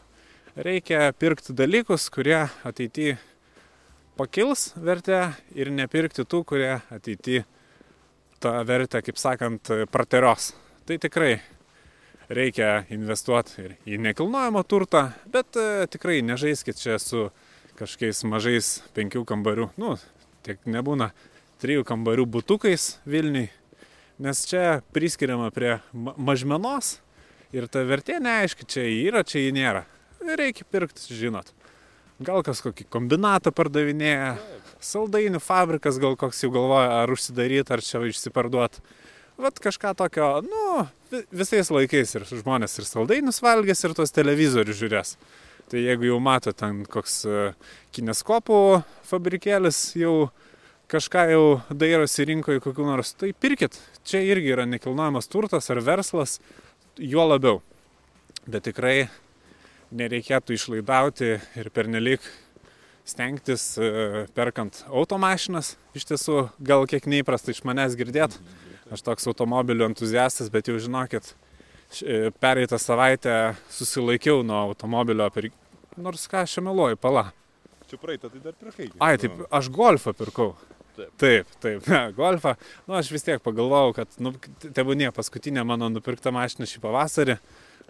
[0.52, 3.16] Reikia pirkti dalykus, kurie ateityje
[4.16, 7.42] pakils vertę ir nepirkti tų, kurie ateity
[8.42, 10.52] tą vertę, kaip sakant, praterios.
[10.86, 11.36] Tai tikrai
[12.32, 17.28] reikia investuoti ir į nekilnojamą turtą, bet e, tikrai nežaiskit čia su
[17.78, 19.94] kažkokiais mažais penkių kambarių, nu,
[20.46, 21.12] tiek nebūna
[21.62, 23.48] trijų kambarių būtukais Vilniui,
[24.22, 26.96] nes čia priskiriama prie ma mažmenos
[27.54, 29.86] ir ta vertė neaiški, čia yra, čia nėra.
[30.22, 31.50] Reikia pirkti, žinot.
[32.22, 34.36] Gal kas kokį kombinatą pardavinėja,
[34.82, 38.82] saldainių fabrikas gal koks jau galvoja, ar užsidaryti, ar čia išsiparduoti.
[39.42, 40.84] Vat kažką tokio, nu,
[41.34, 45.16] visais laikais ir žmonės ir saldainius valgės, ir tos televizorius žiūrės.
[45.72, 47.42] Tai jeigu jau mato ten koks e,
[47.96, 48.60] kineskopų
[49.08, 50.28] fabrikėlis, jau
[50.92, 53.80] kažką jau dairosi rinkoje kokiu nors, tai pirkit.
[54.06, 56.38] Čia irgi yra nekilnojamas turtas ar verslas,
[57.00, 57.62] juo labiau.
[58.46, 59.08] Bet tikrai
[59.92, 62.24] nereikėtų išlaidauti ir pernelik
[63.04, 65.74] stengtis e, perkant automašinas.
[65.96, 68.36] Iš tiesų, gal kiek neįprasta iš manęs girdėt.
[68.92, 71.32] Aš toks automobilių entuziastas, bet jau žinokit,
[72.02, 75.48] e, pereitą savaitę susilaikiau nuo automobilio, per...
[75.96, 77.30] nors ką aš meluoju, pala.
[77.90, 78.92] Čia praeitą tai dar pirkai.
[79.02, 80.52] Ai, taip, aš golfą pirkau.
[80.92, 82.54] Taip, taip, taip ne, golfą.
[82.86, 87.38] Nu, aš vis tiek pagalvojau, kad, nu, tebūnie paskutinė mano nupirkta mašina šį pavasarį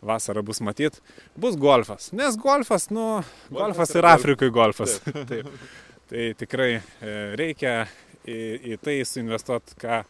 [0.03, 0.99] vasarą bus matyt,
[1.39, 2.11] bus golfas.
[2.17, 3.23] Nes golfas, nu,
[3.55, 4.99] golfas, ir Afrikai golfas.
[5.31, 5.49] Taip.
[6.13, 7.87] Tai tikrai e, reikia
[8.29, 8.41] į,
[8.75, 10.03] į tai suinvestuoti, ką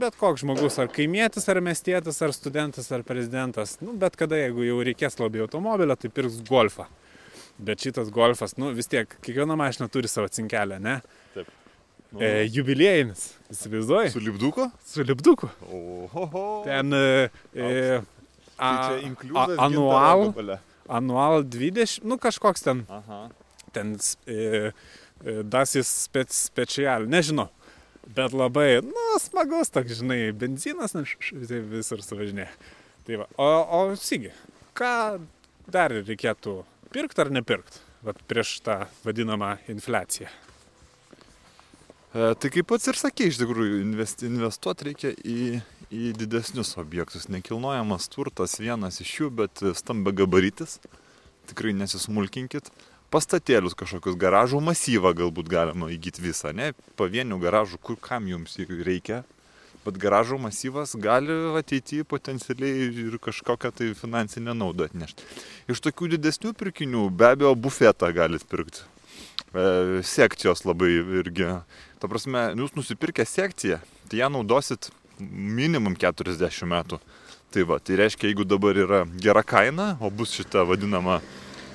[0.00, 4.66] bet koks žmogus, ar kaimietis, ar miestietis, ar studentas, ar prezidentas, nu, bet kada, jeigu
[4.66, 6.84] jau reikės labai automobilio, tai pirks golfą.
[7.56, 10.98] Bet šitas golfas, nu vis tiek, kiekviena mašina turi savo cinkelę, ne?
[11.32, 11.48] Taip.
[12.12, 14.12] Nu, E, jubiliejinis, įsivaizduoji?
[14.12, 14.68] Su lipduku?
[14.86, 15.48] Su lipduku.
[15.66, 16.44] Oho.
[16.64, 17.98] Ten e, e,
[18.56, 19.00] Tai
[19.66, 20.22] anual,
[20.88, 23.18] anual 20, nu kažkoks ten, Aha.
[23.74, 24.70] ten e,
[25.24, 27.48] e, dasis spec, special, nežinau.
[28.06, 32.46] Bet labai, nu, smagus toks, žinai, benzinas, na, š- tai visur suvažinė.
[33.06, 34.30] Tai va, o, o Sigi,
[34.78, 34.92] ką
[35.66, 36.60] dar reikėtų
[36.94, 37.82] pirkti ar nepirkti?
[38.06, 40.30] Vat prieš tą vadinamą infliaciją.
[42.16, 45.58] E, tai kaip pats ir sakė, iš tikrųjų, investuoti reikia į,
[45.92, 47.26] į didesnius objektus.
[47.28, 50.78] Nekilnojamas turtas vienas iš jų, bet stambia gabaritis.
[51.50, 52.70] Tikrai nesismulkinkit.
[53.12, 56.72] Pastatėlius kažkokius garažų masyvą galbūt galima įgyti visą, ne?
[56.96, 59.20] Pavienių garažų, kur kam jums reikia.
[59.84, 65.28] Bet garažų masyvas gali ateityje potencialiai ir kažkokią tai finansinę naudą atnešti.
[65.68, 68.88] Iš tokių didesnių pirkinių be abejo bufetą galit pirkti.
[69.54, 71.52] E, sekcijos labai irgi
[72.06, 77.00] Ta prasme, jūs nusipirkę sekciją, tai ją naudosit minimum 40 metų.
[77.50, 81.16] Tai va, tai reiškia, jeigu dabar yra gera kaina, o bus šita vadinama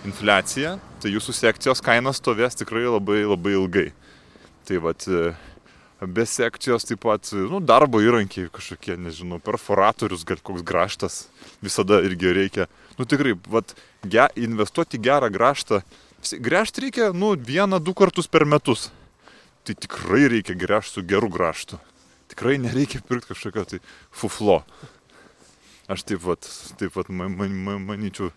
[0.08, 3.84] infliacija, tai jūsų sekcijos kaina stovės tikrai labai labai ilgai.
[4.70, 4.94] Tai va,
[6.00, 11.26] be sekcijos taip pat, nu, darbo įrankiai kažkokie, nežinau, perforatorius, gal koks graštas
[11.60, 12.70] visada irgi reikia.
[12.96, 13.66] Nu tikrai, va,
[14.08, 15.84] ge, investuoti gerą graštą,
[16.40, 18.94] gręžti reikia, nu, vieną, du kartus per metus
[19.64, 21.80] tai tikrai reikia gręžti su geru graštu.
[22.32, 23.80] Tikrai nereikia pirkti kažkokio tai
[24.12, 24.62] fuflo.
[25.92, 26.48] Aš taip pat,
[26.80, 28.32] taip pat man, man, man, manyčiau,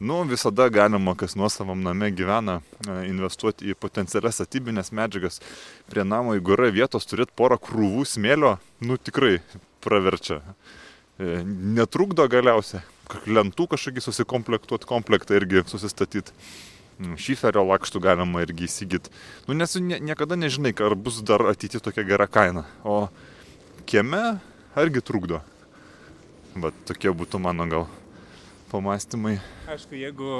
[0.00, 5.40] nu visada galima, kas nuosavam name gyvena, e, investuoti į potencialias statybinės medžiagas.
[5.88, 9.38] Prie namo, jeigu yra vietos, turėti porą krūvų smėlio, nu tikrai
[9.80, 10.42] praverčia.
[11.16, 11.40] E,
[11.80, 12.84] Netrukdo galiausiai.
[13.26, 16.36] Lentų kažkokį susikomplektuoti, komplektą irgi susistatyti
[17.20, 19.12] šiferio lakštų galima irgi įsigyti.
[19.48, 22.66] Nu, nes nie, niekada nežinai, ar bus dar ateiti tokia gera kaina.
[22.84, 23.08] O
[23.88, 24.40] kieme
[24.78, 25.40] argi trukdo.
[26.54, 27.86] Bet tokie būtų mano gal
[28.70, 29.38] pamastymai.
[29.70, 30.30] Aišku, jeigu,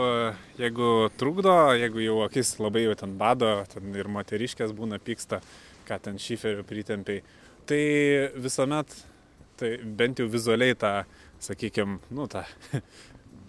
[0.58, 5.40] jeigu trukdo, jeigu jau akis labai jau ten bado, ten ir moteriškės būna pyksta,
[5.88, 7.24] ką ten šiferių pritempiai,
[7.66, 7.82] tai
[8.38, 8.94] visuomet,
[9.58, 10.92] tai bent jau vizualiai tą,
[11.42, 12.44] sakykime, nu tą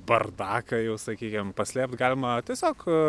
[0.07, 3.01] bardaką jau, sakykime, paslėpti galima tiesiog e,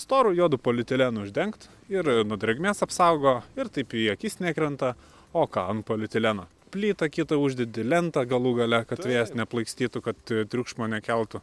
[0.00, 4.94] storų juodų polietilėnų uždengti ir nuo drėgmės apsaugo ir taip į akis nekrenta,
[5.36, 6.46] o ką ant polietileno.
[6.74, 9.10] Plytą kitą uždedi lentą galų gale, kad Taip.
[9.12, 11.40] vėjas neplaikstytų, kad e, triukšmo nekeltų.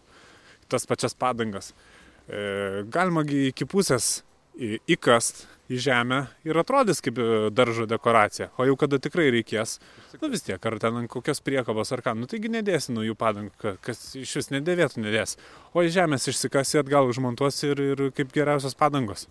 [0.72, 1.72] Tas pačias padangas.
[2.28, 4.22] E, galima iki pusės
[4.56, 8.50] įkast į žemę ir atrodys kaip e, daržo dekoracija.
[8.60, 9.78] O jau kada tikrai reikės,
[10.20, 13.54] nu vis tiek, ar ten kokios priekabos ar ką, nu taigi nedėsi nuo jų padangų,
[13.62, 15.38] ka- kas iš vis nedėvėtų nedės.
[15.74, 19.28] O į žemės išsikasi atgal užmontuosi ir, ir kaip geriausios padangos.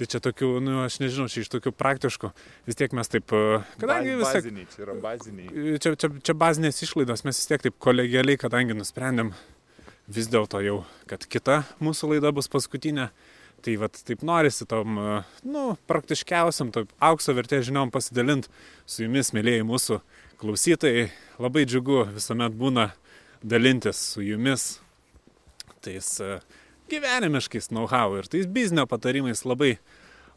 [0.00, 2.30] Tai čia tokių, nu aš nežinau, čia iš tokių praktiškų,
[2.68, 5.74] vis tiek mes taip, e, kadangi vis tiek baziniai, čia yra baziniai.
[5.80, 9.34] čia, čia, čia bazinės išlaidos, mes vis tiek taip kolegialiai, kadangi nusprendėm
[10.08, 10.78] vis dėlto jau,
[11.10, 13.10] kad kita mūsų laida bus paskutinė,
[13.64, 15.16] tai vat taip norisi tom, e,
[15.48, 18.50] nu, praktiškiausiam, taip aukso vertės žiniom pasidalinti
[18.88, 20.00] su jumis, mėlyjei mūsų
[20.40, 21.08] klausytojai.
[21.40, 22.90] Labai džiugu visuomet būna
[23.42, 24.78] dalintis su jumis
[25.80, 26.40] tais e,
[26.92, 29.78] gyvenimiškais know-how ir tais biznio patarimais labai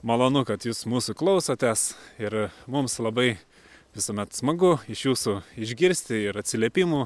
[0.04, 3.38] malonu, kad jūs mūsų klausotės ir mums labai
[3.96, 7.06] visuomet smagu iš jūsų išgirsti ir atsiliepimų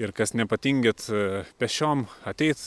[0.00, 2.60] ir kas nepatingit e, pešiom ateit,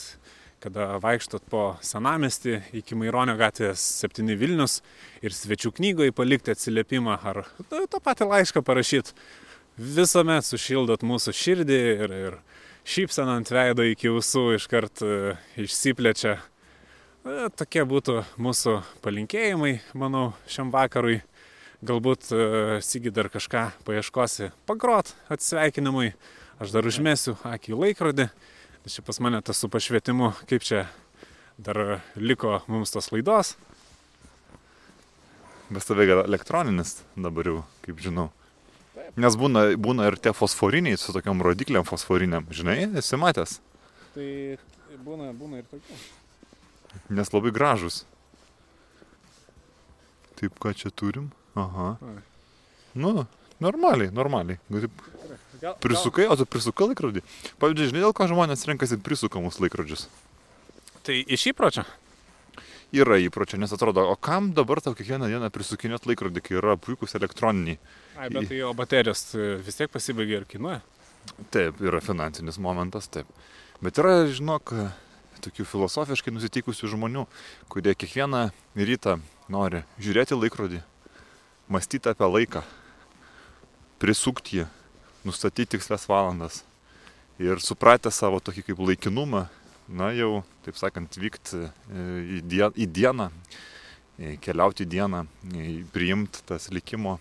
[0.64, 4.78] kada vaikštot po senamestį iki Maironio gatvės 7 Vilnius
[5.24, 9.12] ir svečių knygoje palikti atsiliepimą ar nu, tą patį laišką parašyti.
[9.74, 12.38] Visuomet sušildot mūsų širdį ir, ir
[12.88, 15.34] šypsena ant veido iki ausų iškart e,
[15.66, 16.38] išsiplečia.
[16.38, 21.20] E, Tokie būtų mūsų palinkėjimai, manau, šiam vakarui.
[21.84, 22.44] Galbūt e,
[22.86, 26.14] Sigi dar kažką paieškosi pagrot atsveikinimui.
[26.62, 28.30] Aš dar užmėsiu akį laikrodį.
[28.84, 30.84] Čia pas mane tas su pašvietimu, kaip čia
[31.56, 33.54] dar liko mums tos laidos.
[35.72, 38.28] Bes tave gal elektroninis dabar jau, kaip žinau.
[39.16, 43.60] Nes būna, būna ir tie fosforiniai su tokiam rodikliam fosforiniam, žinai, esi matęs,
[44.14, 44.26] Tai
[45.02, 45.96] būna, būna ir tokių.
[47.10, 48.04] nes labai gražus.
[50.38, 51.32] Taip, ką čia turim?
[51.58, 51.96] Aha.
[52.94, 53.24] Nu,
[53.62, 54.60] normaliai, normaliai.
[54.70, 55.02] Taip,
[55.64, 57.22] Gal, Prisukai, o tu prisukai laikrodį.
[57.62, 60.10] Pavyzdžiui, žinai, dėl ko žmonės renkasi prisukamus laikrodžius?
[61.06, 61.86] Tai iš įpročio.
[62.94, 67.16] yra įpročio, nes atrodo, o kam dabar tau kiekvieną dieną prisukinėt laikrodį, kai yra puikūs
[67.16, 67.78] elektroniniai.
[68.14, 70.82] Ai, bet tai jo baterijos e, vis tiek pasibaigia ir kainuoja.
[71.50, 73.26] Taip, yra finansinis momentas, taip.
[73.82, 74.76] Bet yra, žinok,
[75.42, 77.24] tokių filosofiškai nusiteikusių žmonių,
[77.72, 78.46] kurie kiekvieną
[78.76, 79.16] rytą
[79.48, 80.84] nori žiūrėti laikrodį,
[81.72, 82.62] mąstyti apie laiką,
[83.98, 84.70] prisukti jį,
[85.26, 86.62] nustatyti tikslias valandas.
[87.42, 89.46] Ir supratę savo tokį kaip laikinumą,
[89.88, 93.30] na jau, taip sakant, vykti į, die, į dieną,
[94.44, 95.24] keliauti į dieną,
[95.94, 97.18] priimti tas likimo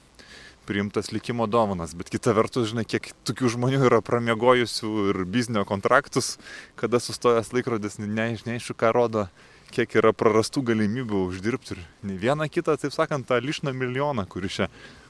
[0.65, 6.37] priimtas likimo dovanas, bet kita vertus, žinai, kiek tokių žmonių yra pramiegojusių ir biznio kontraktus,
[6.79, 9.27] kada sustojęs laikrodis, neaišku, ką rodo,
[9.73, 14.59] kiek yra prarastų galimybių uždirbti ir ne vieną kitą, taip sakant, tą lišną milijoną, kuris
[14.59, 14.69] čia,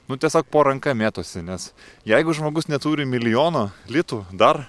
[0.10, 1.72] nu tiesiog po ranka mėtosi, nes
[2.08, 4.66] jeigu žmogus neturi milijono litų dar,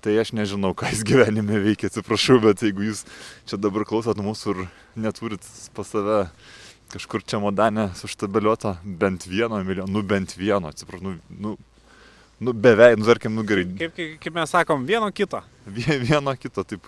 [0.00, 3.04] tai aš nežinau, ką jis gyvenime veikia, atsiprašau, bet jeigu jūs
[3.48, 4.66] čia dabar klausot mūsų ir
[5.08, 5.44] neturit
[5.76, 6.24] pas save
[6.90, 11.56] kažkur čia modane suštabeliuota bent vieno milijono, nu bent vieno, atsiprašau, nu, nu,
[12.40, 13.66] nu beveik, nu tarkim, nu gerai.
[13.78, 15.42] Kaip, kaip, kaip mes sakom, vieno kito.
[16.08, 16.86] Vieno kito, taip,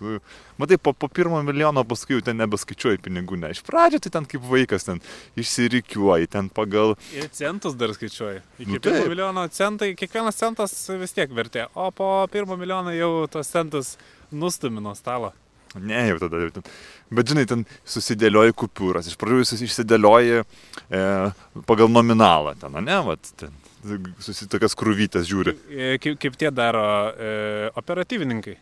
[0.58, 3.50] matai, po, po pirmo milijono paskui jau ten nebeskaičiuoji pinigų, ne.
[3.54, 5.02] Iš pradžio tai ten kaip vaikas, ten
[5.38, 6.96] išsirikiuoji, ten pagal...
[7.14, 8.40] Ir centus dar skaičiuoji.
[8.58, 9.12] Iki Nu, nu, pirmo taip.
[9.12, 10.74] milijono centai, kiekvienas centas
[11.04, 13.94] vis tiek vertė, o po pirmo milijono jau tos centus
[14.32, 15.34] nustumi nuo stalo.
[15.80, 16.66] Ne, jau tada jau ten.
[17.12, 19.08] Bet žinai, ten susidėlioji kupiūras.
[19.08, 21.04] Iš pradžių išsidėlioji e,
[21.68, 23.54] pagal nominalą ten, ne, vat, ten.
[24.22, 25.56] Susitokias krūvytės žiūri.
[25.72, 26.84] E, Kaip, kaip tie daro
[27.16, 28.58] e, operatyvininkai.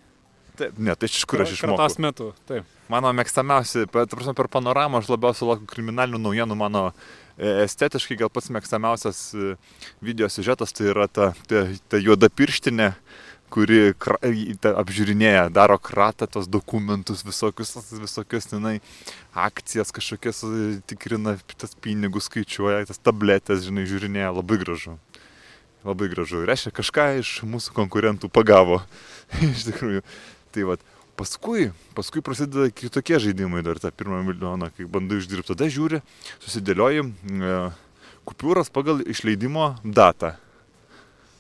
[0.61, 1.79] Taip, ne, tai iš kur aš išmokau.
[1.79, 2.69] Kratos metu, taip.
[2.93, 6.57] Mano mėgstamiausi, per, prasme, per panoramą aš labiausiai laukiu kriminalinių naujienų.
[6.59, 9.55] Mano e, estetiškai gal pats mėgstamiausias e,
[10.05, 12.91] video siužetas tai yra ta, ta, ta juoda pirštinė,
[13.51, 14.17] kuri kra,
[14.81, 18.79] apžiūrinėja, daro kratą tos dokumentus, visokius, visokius tenai
[19.35, 24.97] akcijas kažkokias, e, tikrina, tas pinigus skaičiuoja, tas tabletės, žinai, žiūrinėja, labai gražu.
[25.87, 26.45] Labai gražu.
[26.45, 28.83] Reiškia, kažką iš mūsų konkurentų pagavo.
[29.53, 30.05] iš tikrųjų.
[30.55, 30.83] Tai vad,
[31.21, 35.55] paskui, paskui prasideda kitokie žaidimai dar tą pirmą milijoną, kai bandai uždirbti.
[35.55, 36.03] Tada žiūri,
[36.45, 37.63] susidėlioji e,
[38.29, 40.35] kupiūras pagal išleidimo datą.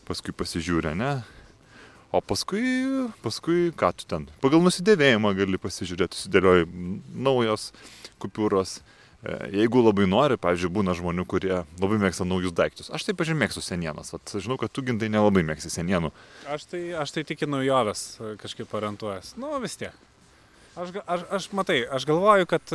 [0.08, 1.20] Paskui pasižiūrė, ne?
[2.10, 2.62] O paskui,
[3.22, 4.24] paskui ką tu ten?
[4.42, 6.66] Pagal nusidėvėjimą gali pasižiūrėti, susidėlioji
[7.14, 7.68] naujos
[8.22, 8.80] kupiūros.
[9.22, 12.90] E, Jeigu labai nori, pavyzdžiui, būna žmonių, kurie labai mėgsta naujus daiktus.
[12.90, 14.10] Aš taip, pažiūrėjau, mėgstu senienas.
[14.16, 16.10] Vat, žinau, kad tu gintai nelabai mėgsti senienų.
[16.50, 19.36] Aš tai, aš tai tik į naujoves e, kažkaip orientuojas.
[19.38, 19.94] Nu, vis tiek.
[20.74, 22.74] Aš, aš, aš matai, aš galvoju, kad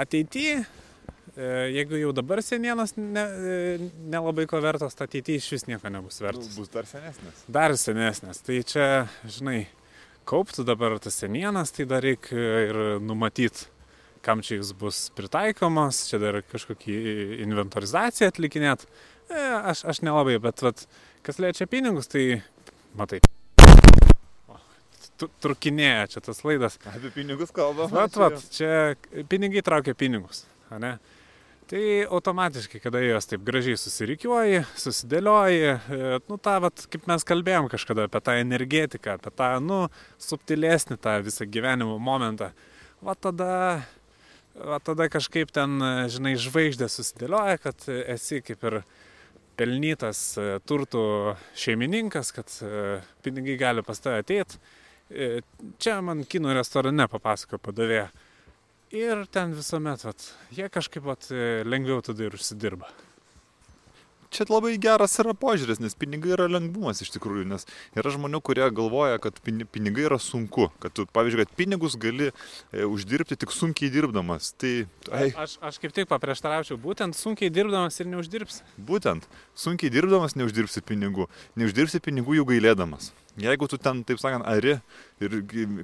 [0.00, 0.62] ateityje,
[1.40, 6.20] jeigu jau dabar senienas ne, e, nelabai ko vertas, tai ateityje iš vis nieko nebus
[6.20, 6.52] vertas.
[6.56, 7.44] bus dar senesnis.
[7.48, 8.42] Dar senesnės.
[8.44, 8.86] Tai čia,
[9.24, 9.60] žinai,
[10.28, 13.68] kauptų dabar tas senienas, tai dar reikia ir numatyti,
[14.26, 16.96] kam čia jis bus pritaikomas, čia dar kažkokį
[17.46, 18.84] inventorizaciją atlikinėt.
[19.30, 20.84] E, aš, aš nelabai, bet vat,
[21.26, 22.42] kas liečia pinigus, tai
[22.98, 23.22] matai.
[24.50, 24.58] O,
[25.40, 26.76] Trukinėja čia tas laidas.
[26.90, 27.88] Apie pinigus kalbam.
[27.94, 28.92] Vat, vat, čia
[29.30, 30.92] pinigai traukia pinigus, ar ne?
[31.70, 37.68] Tai automatiškai, kada juos taip gražiai susirikiuoji, susidėlioji, e, nu tą, vat, kaip mes kalbėjom
[37.70, 39.76] kažkada apie tą energetiką, apie tą, nu,
[40.18, 42.48] subtilesnį tą visą gyvenimo momentą,
[43.06, 43.52] va tada,
[44.58, 48.80] va tada kažkaip ten, e, žinai, žvaigždė susidėlioja, kad esi kaip ir
[49.60, 51.04] pelnytas e, turtų
[51.54, 52.50] šeimininkas, kad
[53.22, 54.58] pinigai gali pas tave ateiti.
[55.78, 58.10] Čia man kino restorane papasakojo padavėja.
[58.90, 62.88] Ir ten visuomet, vat, jie kažkaip vat, e, lengviau tada ir užsidirba.
[64.30, 67.64] Čia labai geras yra požiūris, nes pinigai yra lengvumas iš tikrųjų, nes
[67.98, 72.28] yra žmonių, kurie galvoja, kad pini- pinigai yra sunku, kad tu, pavyzdžiui, kad pinigus gali
[72.30, 74.52] e, uždirbti tik sunkiai dirbdamas.
[74.54, 74.70] Tai,
[75.10, 78.62] ai, Aš, aš kaip tik paprieštaraučiau, būtent sunkiai dirbdamas ir neuždirbsi.
[78.78, 79.26] būtent,
[79.58, 81.26] sunkiai dirbdamas neuždirbsi pinigų,
[81.58, 83.10] neuždirbsi pinigų jų gailėdamas.
[83.40, 84.76] Jeigu tu ten, taip sakant, ari
[85.22, 85.36] ir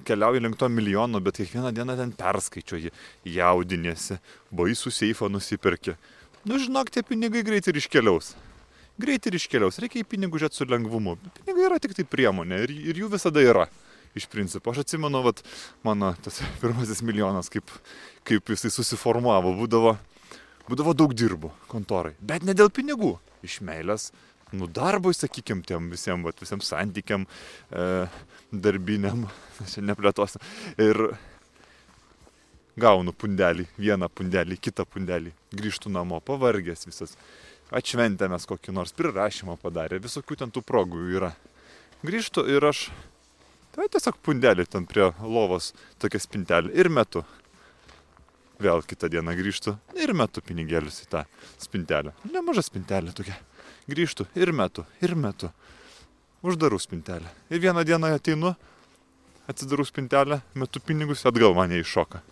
[0.06, 2.90] keliauji link to milijono, bet kiekvieną dieną ten perskaičiuoji,
[3.26, 4.20] jaudinėsi,
[4.54, 5.96] baisų seifą nusipirki.
[6.46, 8.36] Nu, žinok, tie pinigai greitai ir iškeliaus.
[9.02, 9.80] Greitai ir iškeliaus.
[9.82, 11.16] Reikia į pinigų žiūrėti su lengvumu.
[11.40, 13.66] Pinigai yra tik tai priemonė ir, ir jų visada yra.
[14.16, 14.70] Iš principo.
[14.70, 15.42] Aš atsimenu, vat,
[15.84, 17.74] mano tas pirmasis milijonas, kaip,
[18.28, 19.56] kaip jisai susiformavo.
[19.58, 19.96] Būdavo,
[20.70, 22.14] būdavo daug dirbų kontorai.
[22.22, 23.16] Bet ne dėl pinigų.
[23.46, 24.12] Iš meilės
[24.54, 27.26] nu, darbui, sakykim, tiem visiems, vat, visiems santykiam,
[27.74, 28.06] e,
[28.54, 29.26] darbiniam,
[29.72, 30.38] čia neplėtos.
[30.78, 31.08] Ir
[32.76, 37.16] gaunu pundelį, vieną pundelį, kitą pundelį, grįžtų namo, pavargęs visas.
[37.74, 41.32] Atšventėmės kokį nors prirašymą padarė, visokių ten tų progų yra.
[42.06, 42.86] Grįžtu ir aš,
[43.74, 45.72] tai tiesiog pundelį ten prie lovos
[46.02, 47.24] tokia spintelė ir metu.
[48.62, 51.24] Vėl kitą dieną grįžtu ir metu pinigėlius į tą
[51.60, 52.14] spintelę.
[52.30, 53.34] Nemaža spintelė tokia.
[53.90, 55.50] Grįžtu ir metu, ir metu.
[56.46, 57.28] Uždarau spintelę.
[57.50, 58.54] Ir vieną dieną ateinu,
[59.50, 62.22] atsidarau spintelę, metu pinigus, atgal mane iššoka.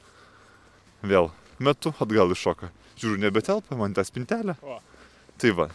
[1.04, 1.30] Vėl
[1.62, 2.70] metu, atgal iššoka.
[3.00, 4.56] Žiūriu, nebetelpa man tą spintelę.
[4.62, 4.78] O.
[5.40, 5.68] Tai va,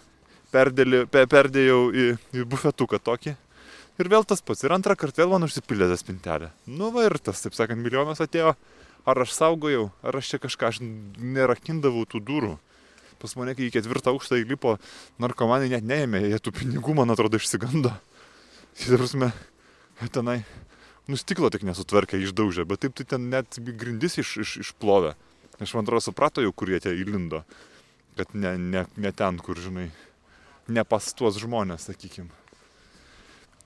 [0.53, 2.05] perdėlė, pe, perdėjau į,
[2.39, 3.36] į bufetuką tokį.
[3.99, 4.63] Ir vėl tas pats.
[4.63, 6.53] Ir antrą kartą vėl man užsipildė tą spintelę.
[6.71, 8.55] Nu va ir tas, taip sakant, milijonas atėjo.
[9.07, 12.55] Ar aš saugojau, ar aš čia kažką, aš nerakindavau tų durų.
[13.19, 14.77] Pas mane, kai į ketvirtą aukštą įlipo,
[15.19, 17.91] narkomanai net neėmė, jie tų pinigų, man atrodo, išsigando.
[18.80, 19.32] Tai prasme,
[20.15, 20.38] tenai,
[21.10, 25.16] nu stiklo tik nesutvarkė, išdaužė, bet taip tai ten net grindis iš, iš, išplovė.
[25.60, 27.41] Aš man atrodo suprato jau, kur jie tie įlindo.
[28.20, 29.89] Kad ne, ne, ne ten, kur, žinai,
[30.70, 32.30] ne pas tuos žmonės, sakykim.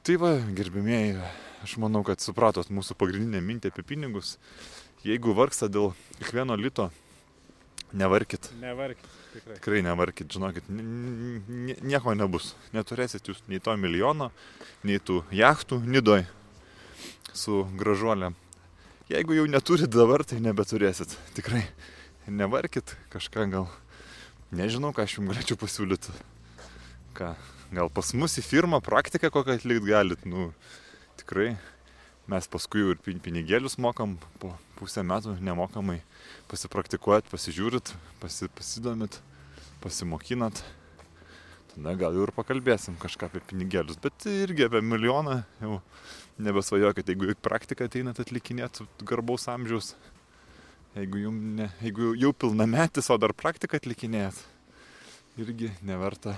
[0.04, 1.18] Tai va, gerbimieji,
[1.66, 4.38] aš manau, kad supratot mūsų pagrindinę mintį apie pinigus.
[5.04, 6.90] Jeigu vargsta dėl kiekvieno lito,
[7.92, 8.50] nevarkit.
[8.62, 9.58] Nevarkit, tikrai.
[9.58, 12.54] Tikrai nevarkit, žinokit, nieko nebus.
[12.76, 14.32] Neturėsit jūs nei to milijono,
[14.88, 16.26] nei tų jachtų nidoj
[17.34, 18.36] su gražuolėm.
[19.12, 21.18] Jeigu jau neturit dabar, tai nebeturėsit.
[21.36, 21.66] Tikrai
[22.30, 23.68] nevarkit kažką gal.
[24.54, 26.14] Nežinau, ką aš jums galėčiau pasiūlyti.
[27.18, 27.34] Ką,
[27.74, 30.24] gal pas mus į firmą praktiką kokią atlikti galit.
[30.30, 30.52] Nu,
[31.20, 31.56] tikrai
[32.32, 36.00] mes paskui jau ir pin- pinigėlius mokam po pusę metų nemokamai
[36.52, 39.20] pasipraktikuojat, pasižiūrit, pasi, pasidomit,
[39.84, 40.64] pasimokinat.
[41.74, 45.80] Tada gal jau ir pakalbėsim kažką apie pinigėlius, bet irgi apie milijoną jau
[46.42, 49.94] nebesvajokit, jeigu į praktiką ateinat atlikinėti garbaus amžiaus,
[50.98, 54.40] jeigu, ne, jeigu jau pilnametis, o dar praktiką atlikinėjat,
[55.42, 56.38] irgi neverta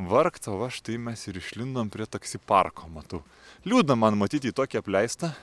[0.00, 3.20] vargt, o va štai mes ir išlindom prie taksi parko, matau.
[3.68, 5.34] Liūdna man matyti į tokį apleistą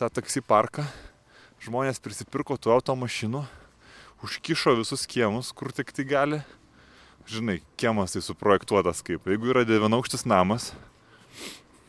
[0.00, 0.86] tą taksi parką.
[1.60, 3.42] Žmonės prisipirko tų automašinų,
[4.24, 6.38] užkišo visus kiemus, kur tik tai gali.
[7.28, 9.28] Žinai, kiemas tai suprojektuotas kaip.
[9.28, 10.70] Jeigu yra devynaukštis namas,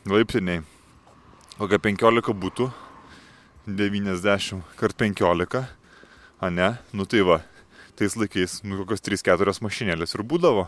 [0.10, 0.64] laiptiniai,
[1.60, 2.72] kokia 15 būtų,
[3.68, 5.62] 90 kart 15,
[6.42, 7.42] a ne, nu tai va,
[8.00, 10.66] tais laikais, nu kokios 3-4 mašinėlės ir būdavo.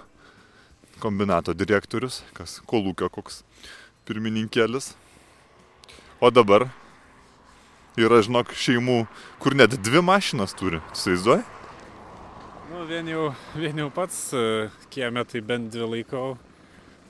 [1.01, 3.41] Kombinato direktorius, kas kolūkio koks
[4.05, 4.93] pirmininkėlis.
[6.21, 6.67] O dabar
[7.97, 9.03] yra, žinok, šeimų,
[9.41, 10.79] kur net dvi mašinas turi.
[10.93, 11.41] Įsivaizduoji?
[12.69, 16.37] Nu, vien jau, vien jau pats e, kieme tai bent dvi laikau,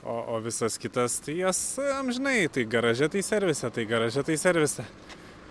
[0.04, 1.58] o, o visas kitas, tai jas
[1.98, 4.84] amžinai, tai garaže tai servise, tai garaže tai servise.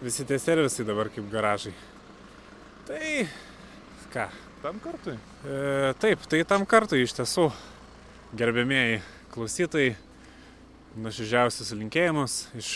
[0.03, 1.73] Visi tie servisai dabar kaip garažai.
[2.87, 3.27] Tai
[4.13, 4.27] ką?
[4.63, 5.17] Tam kartui.
[5.43, 7.49] E, taip, tai tam kartui iš tiesų,
[8.39, 9.01] gerbėmėjai
[9.33, 9.95] klausytojai,
[11.01, 12.69] nuoširdžiausius linkėjimus iš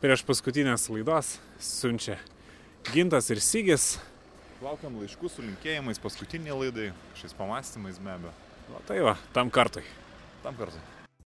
[0.00, 2.20] prieš paskutinės laidos siunčia
[2.92, 3.94] Gintas ir Sygis.
[4.62, 8.32] Laukiam laiškų su linkėjimais paskutiniai laidai, šiais pamastymais be abejo.
[8.76, 9.84] O tai va, tam kartui.
[10.44, 10.93] Tam kartui.